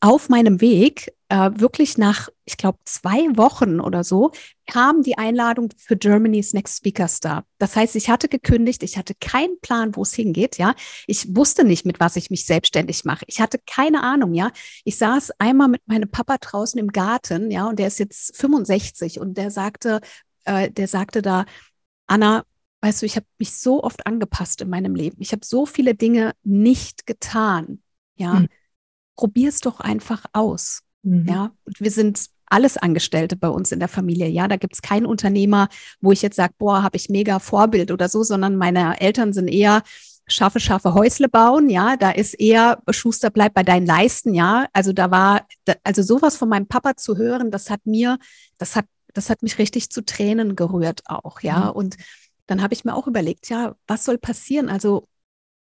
[0.00, 4.30] auf meinem Weg, äh, wirklich nach, ich glaube, zwei Wochen oder so,
[4.66, 7.44] kam die Einladung für Germany's Next Speaker Star.
[7.58, 10.74] Das heißt, ich hatte gekündigt, ich hatte keinen Plan, wo es hingeht, ja.
[11.06, 13.24] Ich wusste nicht, mit was ich mich selbstständig mache.
[13.26, 14.52] Ich hatte keine Ahnung, ja.
[14.84, 19.20] Ich saß einmal mit meinem Papa draußen im Garten, ja, und der ist jetzt 65
[19.20, 20.00] und der sagte,
[20.44, 21.44] äh, der sagte da,
[22.06, 22.44] Anna,
[22.82, 25.16] weißt du, ich habe mich so oft angepasst in meinem Leben.
[25.20, 27.82] Ich habe so viele Dinge nicht getan,
[28.16, 28.38] ja.
[28.40, 28.48] Hm
[29.18, 30.82] probier es doch einfach aus.
[31.02, 31.26] Mhm.
[31.28, 34.28] Ja, und wir sind alles Angestellte bei uns in der Familie.
[34.28, 35.68] Ja, da gibt es keinen Unternehmer,
[36.00, 39.48] wo ich jetzt sage, boah, habe ich mega Vorbild oder so, sondern meine Eltern sind
[39.48, 39.82] eher
[40.28, 41.68] schaffe, schaffe Häusle bauen.
[41.68, 44.34] Ja, da ist eher Schuster bleibt bei deinen Leisten.
[44.34, 45.46] Ja, also da war,
[45.82, 48.18] also sowas von meinem Papa zu hören, das hat mir,
[48.56, 51.40] das hat, das hat mich richtig zu Tränen gerührt auch.
[51.40, 51.70] Ja, mhm.
[51.72, 51.96] und
[52.46, 54.68] dann habe ich mir auch überlegt, ja, was soll passieren?
[54.68, 55.08] Also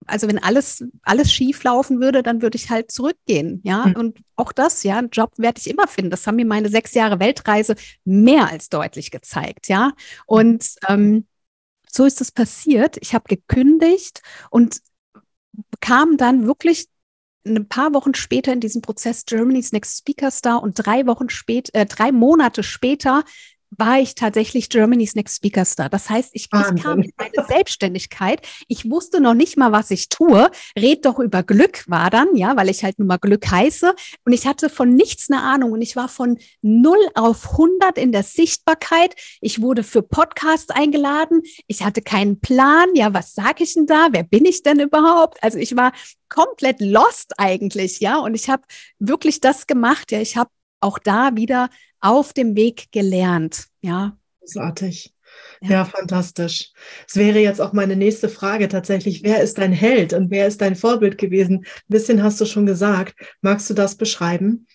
[0.08, 3.62] also wenn alles, alles schief laufen würde, dann würde ich halt zurückgehen.
[3.64, 3.96] Ja, mhm.
[3.96, 6.12] und auch das, ja, einen Job werde ich immer finden.
[6.12, 9.68] Das haben mir meine sechs Jahre Weltreise mehr als deutlich gezeigt.
[9.68, 9.92] Ja,
[10.26, 11.28] und ähm,
[11.90, 12.98] so ist es passiert.
[13.02, 14.82] Ich habe gekündigt und
[15.82, 16.88] kam dann wirklich
[17.46, 21.71] ein paar Wochen später in diesem Prozess Germany's Next Speaker Star und drei Wochen später,
[21.73, 23.23] äh, drei Monate später
[23.78, 25.90] war ich tatsächlich Germany's Next Speaker Star.
[25.90, 28.46] Das heißt, ich, ich kam in meine Selbstständigkeit.
[28.67, 30.52] Ich wusste noch nicht mal, was ich tue.
[30.78, 33.96] Red doch über Glück war dann, ja, weil ich halt nun mal Glück heiße.
[34.26, 35.72] Und ich hatte von nichts eine Ahnung.
[35.72, 39.15] Und ich war von 0 auf 100 in der Sichtbarkeit.
[39.40, 41.42] Ich wurde für Podcasts eingeladen.
[41.67, 42.90] Ich hatte keinen Plan.
[42.94, 44.10] Ja, was sage ich denn da?
[44.12, 45.42] Wer bin ich denn überhaupt?
[45.42, 45.94] Also ich war
[46.28, 48.17] komplett lost eigentlich, ja.
[48.19, 48.63] Und ich habe
[49.00, 50.12] wirklich das gemacht.
[50.12, 50.50] Ja, ich habe
[50.82, 51.69] auch da wieder
[52.02, 53.67] auf dem Weg gelernt.
[53.81, 54.17] Ja.
[54.39, 55.13] Großartig.
[55.62, 55.69] Ja.
[55.69, 56.71] ja, fantastisch.
[57.08, 59.23] Es wäre jetzt auch meine nächste Frage tatsächlich.
[59.23, 61.60] Wer ist dein Held und wer ist dein Vorbild gewesen?
[61.60, 63.15] Ein bisschen hast du schon gesagt.
[63.41, 64.67] Magst du das beschreiben?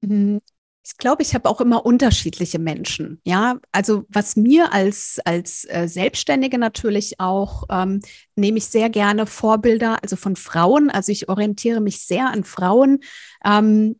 [0.00, 0.40] Mhm.
[0.82, 3.20] Ich glaube, ich habe auch immer unterschiedliche Menschen.
[3.24, 8.00] Ja, also was mir als, als äh, Selbstständige natürlich auch, ähm,
[8.34, 10.88] nehme ich sehr gerne Vorbilder, also von Frauen.
[10.90, 13.00] Also ich orientiere mich sehr an Frauen.
[13.44, 13.99] Ähm,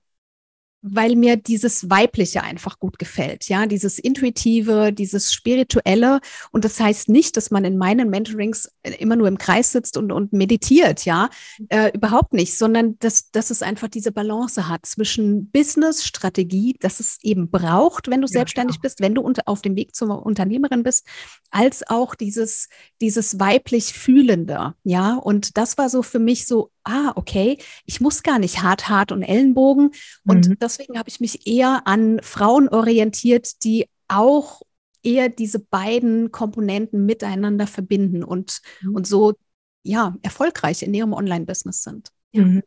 [0.82, 6.20] weil mir dieses Weibliche einfach gut gefällt, ja, dieses Intuitive, dieses Spirituelle.
[6.52, 9.96] Und das heißt nicht, dass man in meinen Mentorings äh, immer nur im Kreis sitzt
[9.96, 11.28] und, und meditiert, ja,
[11.68, 17.18] äh, überhaupt nicht, sondern dass, dass es einfach diese Balance hat zwischen Business-Strategie, dass es
[17.22, 18.82] eben braucht, wenn du ja, selbstständig klar.
[18.82, 21.06] bist, wenn du unter, auf dem Weg zur Unternehmerin bist,
[21.50, 22.68] als auch dieses,
[23.00, 25.16] dieses weiblich Fühlende, ja.
[25.16, 29.12] Und das war so für mich so ah, okay, ich muss gar nicht hart, hart
[29.12, 29.91] und Ellenbogen.
[30.26, 30.59] Und mhm.
[30.61, 34.62] deswegen habe ich mich eher an Frauen orientiert, die auch
[35.03, 38.95] eher diese beiden Komponenten miteinander verbinden und, mhm.
[38.97, 39.34] und so
[39.82, 42.11] ja erfolgreich in ihrem Online-Business sind.
[42.32, 42.45] Ja.
[42.45, 42.62] Mhm.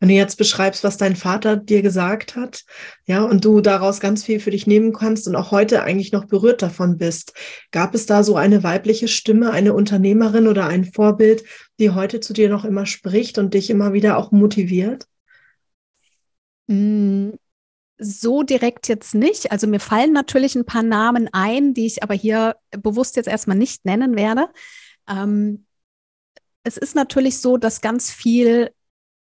[0.00, 2.64] Wenn du jetzt beschreibst, was dein Vater dir gesagt hat,
[3.06, 6.26] ja, und du daraus ganz viel für dich nehmen kannst und auch heute eigentlich noch
[6.26, 7.32] berührt davon bist,
[7.70, 11.44] gab es da so eine weibliche Stimme, eine Unternehmerin oder ein Vorbild,
[11.78, 15.06] die heute zu dir noch immer spricht und dich immer wieder auch motiviert?
[16.66, 17.30] Mm,
[17.98, 19.50] so direkt jetzt nicht.
[19.50, 23.56] Also mir fallen natürlich ein paar Namen ein, die ich aber hier bewusst jetzt erstmal
[23.56, 24.48] nicht nennen werde.
[25.08, 25.66] Ähm,
[26.62, 28.70] es ist natürlich so, dass ganz viel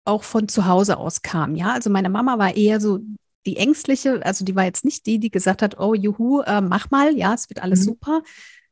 [0.07, 1.55] auch von zu Hause aus kam.
[1.55, 2.99] Ja, also meine Mama war eher so
[3.45, 6.91] die ängstliche, also die war jetzt nicht die, die gesagt hat, oh juhu, äh, mach
[6.91, 7.85] mal, ja, es wird alles mhm.
[7.85, 8.21] super,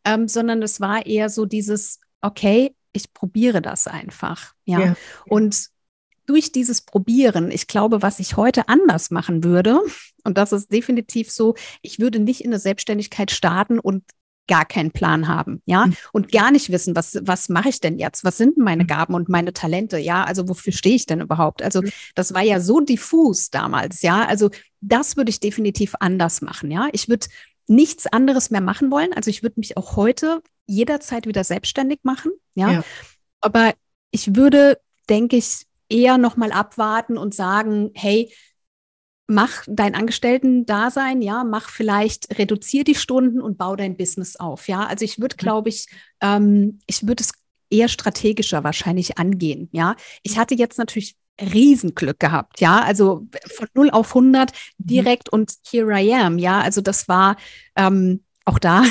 [0.04, 4.54] ähm, sondern es war eher so dieses, okay, ich probiere das einfach.
[4.66, 4.80] Ja.
[4.80, 4.96] ja.
[5.28, 5.68] Und
[6.26, 9.80] durch dieses Probieren, ich glaube, was ich heute anders machen würde,
[10.24, 14.04] und das ist definitiv so, ich würde nicht in der Selbstständigkeit starten und
[14.48, 15.96] gar keinen Plan haben, ja, mhm.
[16.14, 18.24] und gar nicht wissen, was, was mache ich denn jetzt?
[18.24, 18.88] Was sind meine mhm.
[18.88, 19.98] Gaben und meine Talente?
[19.98, 21.64] Ja, also wofür stehe ich denn überhaupt?
[21.64, 21.90] Also mhm.
[22.14, 24.26] das war ja so diffus damals, ja.
[24.26, 24.50] Also
[24.82, 26.90] das würde ich definitiv anders machen, ja.
[26.92, 27.28] Ich würde
[27.68, 29.14] nichts anderes mehr machen wollen.
[29.14, 32.72] Also ich würde mich auch heute jederzeit wieder selbstständig machen, ja.
[32.72, 32.84] ja.
[33.42, 33.74] Aber
[34.12, 34.80] ich würde,
[35.10, 38.32] denke ich, eher nochmal abwarten und sagen, hey,
[39.28, 44.86] mach dein Angestellten-Dasein, ja, mach vielleicht, reduzier die Stunden und bau dein Business auf, ja.
[44.86, 45.40] Also ich würde, mhm.
[45.40, 45.88] glaube ich,
[46.22, 47.32] ähm, ich würde es
[47.70, 49.96] eher strategischer wahrscheinlich angehen, ja.
[50.24, 50.42] Ich mhm.
[50.42, 54.56] hatte jetzt natürlich Riesenglück gehabt, ja, also von 0 auf 100 mhm.
[54.78, 55.40] direkt mhm.
[55.40, 57.36] und here I am, ja, also das war
[57.76, 58.84] ähm, auch da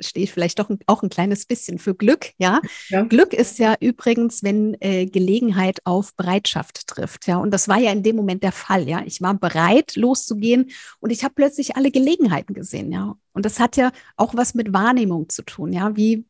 [0.00, 2.60] steht vielleicht doch auch ein kleines bisschen für Glück, ja?
[2.88, 3.02] ja.
[3.02, 7.38] Glück ist ja übrigens, wenn äh, Gelegenheit auf Bereitschaft trifft, ja.
[7.38, 9.02] Und das war ja in dem Moment der Fall, ja.
[9.04, 10.70] Ich war bereit, loszugehen
[11.00, 13.16] und ich habe plötzlich alle Gelegenheiten gesehen, ja.
[13.32, 15.96] Und das hat ja auch was mit Wahrnehmung zu tun, ja.
[15.96, 16.24] Wie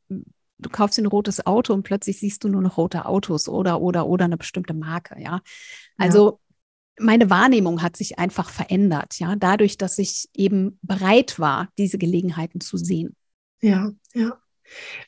[0.59, 4.07] du kaufst ein rotes Auto und plötzlich siehst du nur noch rote Autos oder oder
[4.07, 5.41] oder eine bestimmte Marke, ja.
[5.99, 6.39] Also ja
[6.99, 12.61] meine Wahrnehmung hat sich einfach verändert, ja, dadurch, dass ich eben bereit war, diese Gelegenheiten
[12.61, 13.15] zu sehen.
[13.61, 14.39] Ja, ja.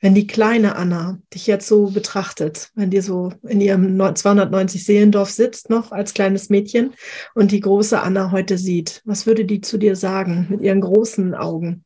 [0.00, 5.30] Wenn die kleine Anna dich jetzt so betrachtet, wenn die so in ihrem 290 Seelendorf
[5.30, 6.94] sitzt noch als kleines Mädchen
[7.34, 11.34] und die große Anna heute sieht, was würde die zu dir sagen mit ihren großen
[11.34, 11.84] Augen?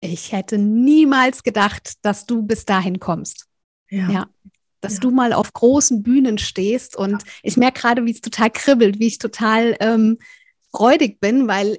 [0.00, 3.46] Ich hätte niemals gedacht, dass du bis dahin kommst.
[3.90, 4.10] Ja.
[4.10, 4.26] ja
[4.80, 5.00] dass ja.
[5.00, 9.08] du mal auf großen Bühnen stehst und ich merke gerade, wie es total kribbelt, wie
[9.08, 10.18] ich total ähm,
[10.72, 11.78] freudig bin, weil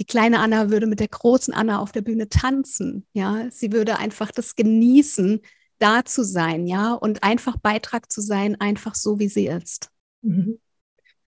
[0.00, 3.06] die kleine Anna würde mit der großen Anna auf der Bühne tanzen.
[3.12, 5.42] Ja, sie würde einfach das genießen,
[5.78, 9.90] da zu sein, ja, und einfach Beitrag zu sein, einfach so wie sie ist.
[10.22, 10.58] Mhm.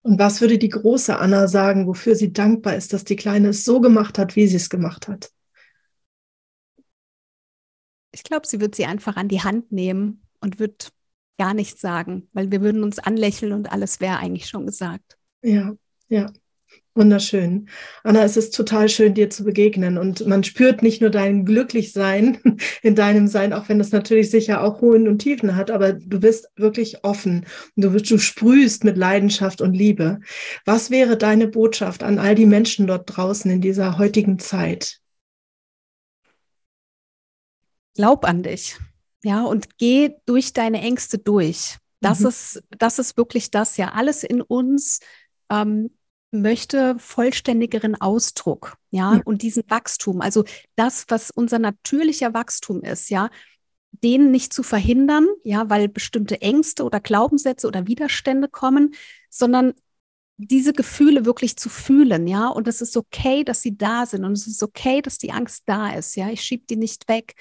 [0.03, 3.65] Und was würde die große Anna sagen, wofür sie dankbar ist, dass die Kleine es
[3.65, 5.31] so gemacht hat, wie sie es gemacht hat?
[8.13, 10.93] Ich glaube, sie wird sie einfach an die Hand nehmen und wird
[11.39, 15.17] gar nichts sagen, weil wir würden uns anlächeln und alles wäre eigentlich schon gesagt.
[15.43, 15.75] Ja,
[16.09, 16.31] ja.
[16.95, 17.69] Wunderschön.
[18.03, 19.97] Anna, es ist total schön, dir zu begegnen.
[19.97, 22.39] Und man spürt nicht nur dein Glücklichsein
[22.83, 26.19] in deinem Sein, auch wenn das natürlich sicher auch Hohen und Tiefen hat, aber du
[26.19, 27.47] bist wirklich offen.
[27.77, 30.21] Du, du sprühst mit Leidenschaft und Liebe.
[30.65, 34.99] Was wäre deine Botschaft an all die Menschen dort draußen in dieser heutigen Zeit?
[37.95, 38.77] Glaub an dich.
[39.23, 41.77] Ja, und geh durch deine Ängste durch.
[42.01, 42.29] Das, mhm.
[42.29, 43.93] ist, das ist wirklich das, ja.
[43.93, 45.01] Alles in uns
[45.51, 45.91] ähm,
[46.31, 49.23] möchte vollständigeren Ausdruck, ja, mhm.
[49.25, 50.45] und diesen Wachstum, also
[50.77, 53.31] das, was unser natürlicher Wachstum ist, ja,
[53.91, 58.95] den nicht zu verhindern, ja, weil bestimmte Ängste oder Glaubenssätze oder Widerstände kommen,
[59.29, 59.75] sondern
[60.37, 64.33] diese Gefühle wirklich zu fühlen, ja, und es ist okay, dass sie da sind und
[64.33, 67.35] es ist okay, dass die Angst da ist, ja, ich schiebe die nicht weg.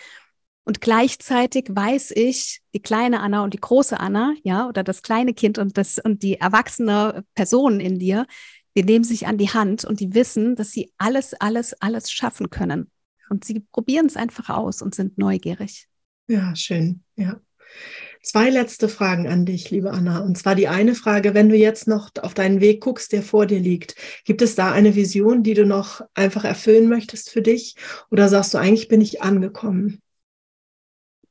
[0.66, 5.34] Und gleichzeitig weiß ich, die kleine Anna und die große Anna, ja, oder das kleine
[5.34, 8.28] Kind und das und die erwachsene Person in dir,
[8.80, 12.50] die nehmen sich an die Hand und die wissen, dass sie alles, alles, alles schaffen
[12.50, 12.90] können.
[13.30, 15.90] Und sie probieren es einfach aus und sind neugierig.
[16.28, 17.04] Ja, schön.
[17.18, 17.42] Ja.
[18.24, 20.20] Zwei letzte Fragen an dich, liebe Anna.
[20.20, 23.46] Und zwar die eine Frage, wenn du jetzt noch auf deinen Weg guckst, der vor
[23.46, 27.76] dir liegt, gibt es da eine Vision, die du noch einfach erfüllen möchtest für dich?
[28.12, 30.02] Oder sagst du, eigentlich bin ich angekommen?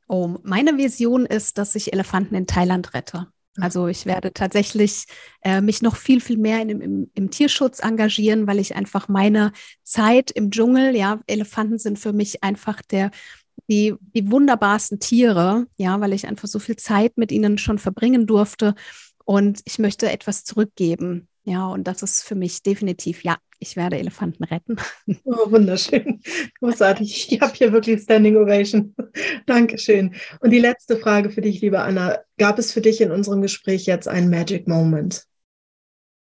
[0.07, 3.29] Oh, meine Vision ist, dass ich Elefanten in Thailand rette.
[3.59, 3.63] Mhm.
[3.63, 5.05] Also ich werde tatsächlich
[5.43, 9.53] äh, mich noch viel, viel mehr in, im, im, Tierschutz engagieren, weil ich einfach meine
[9.83, 13.11] Zeit im Dschungel, ja, Elefanten sind für mich einfach der,
[13.69, 18.27] die, die wunderbarsten Tiere, ja, weil ich einfach so viel Zeit mit ihnen schon verbringen
[18.27, 18.75] durfte.
[19.25, 21.29] Und ich möchte etwas zurückgeben.
[21.49, 24.77] Ja, und das ist für mich definitiv, ja, ich werde Elefanten retten.
[25.25, 26.21] Oh, wunderschön.
[26.61, 27.33] Großartig.
[27.33, 28.95] Ich habe hier wirklich Standing Ovation.
[29.47, 30.15] Dankeschön.
[30.41, 32.19] Und die letzte Frage für dich, liebe Anna.
[32.37, 35.25] Gab es für dich in unserem Gespräch jetzt einen Magic Moment?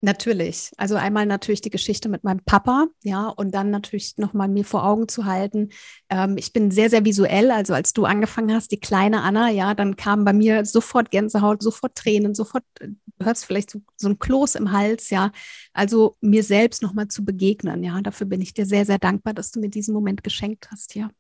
[0.03, 0.71] Natürlich.
[0.77, 4.83] Also einmal natürlich die Geschichte mit meinem Papa, ja, und dann natürlich nochmal mir vor
[4.83, 5.69] Augen zu halten.
[6.09, 7.51] Ähm, ich bin sehr, sehr visuell.
[7.51, 11.61] Also als du angefangen hast, die kleine Anna, ja, dann kam bei mir sofort Gänsehaut,
[11.61, 15.31] sofort Tränen, sofort, äh, du hörst vielleicht so, so ein Kloß im Hals, ja.
[15.71, 18.01] Also mir selbst nochmal zu begegnen, ja.
[18.01, 21.11] Dafür bin ich dir sehr, sehr dankbar, dass du mir diesen Moment geschenkt hast, ja.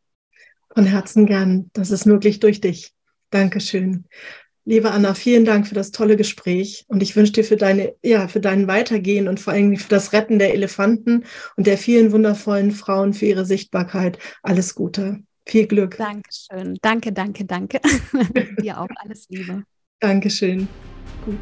[0.73, 1.69] Von Herzen gern.
[1.73, 2.95] Das ist möglich durch dich.
[3.29, 4.05] Dankeschön.
[4.63, 8.27] Liebe Anna, vielen Dank für das tolle Gespräch und ich wünsche dir für deine, ja,
[8.27, 11.25] für dein Weitergehen und vor allem für das Retten der Elefanten
[11.57, 15.23] und der vielen wundervollen Frauen für ihre Sichtbarkeit alles Gute.
[15.47, 15.97] Viel Glück.
[15.97, 16.77] Dankeschön.
[16.81, 17.79] Danke, danke, danke.
[18.61, 19.63] dir auch alles Liebe.
[19.99, 20.67] Dankeschön.
[21.25, 21.39] Gut.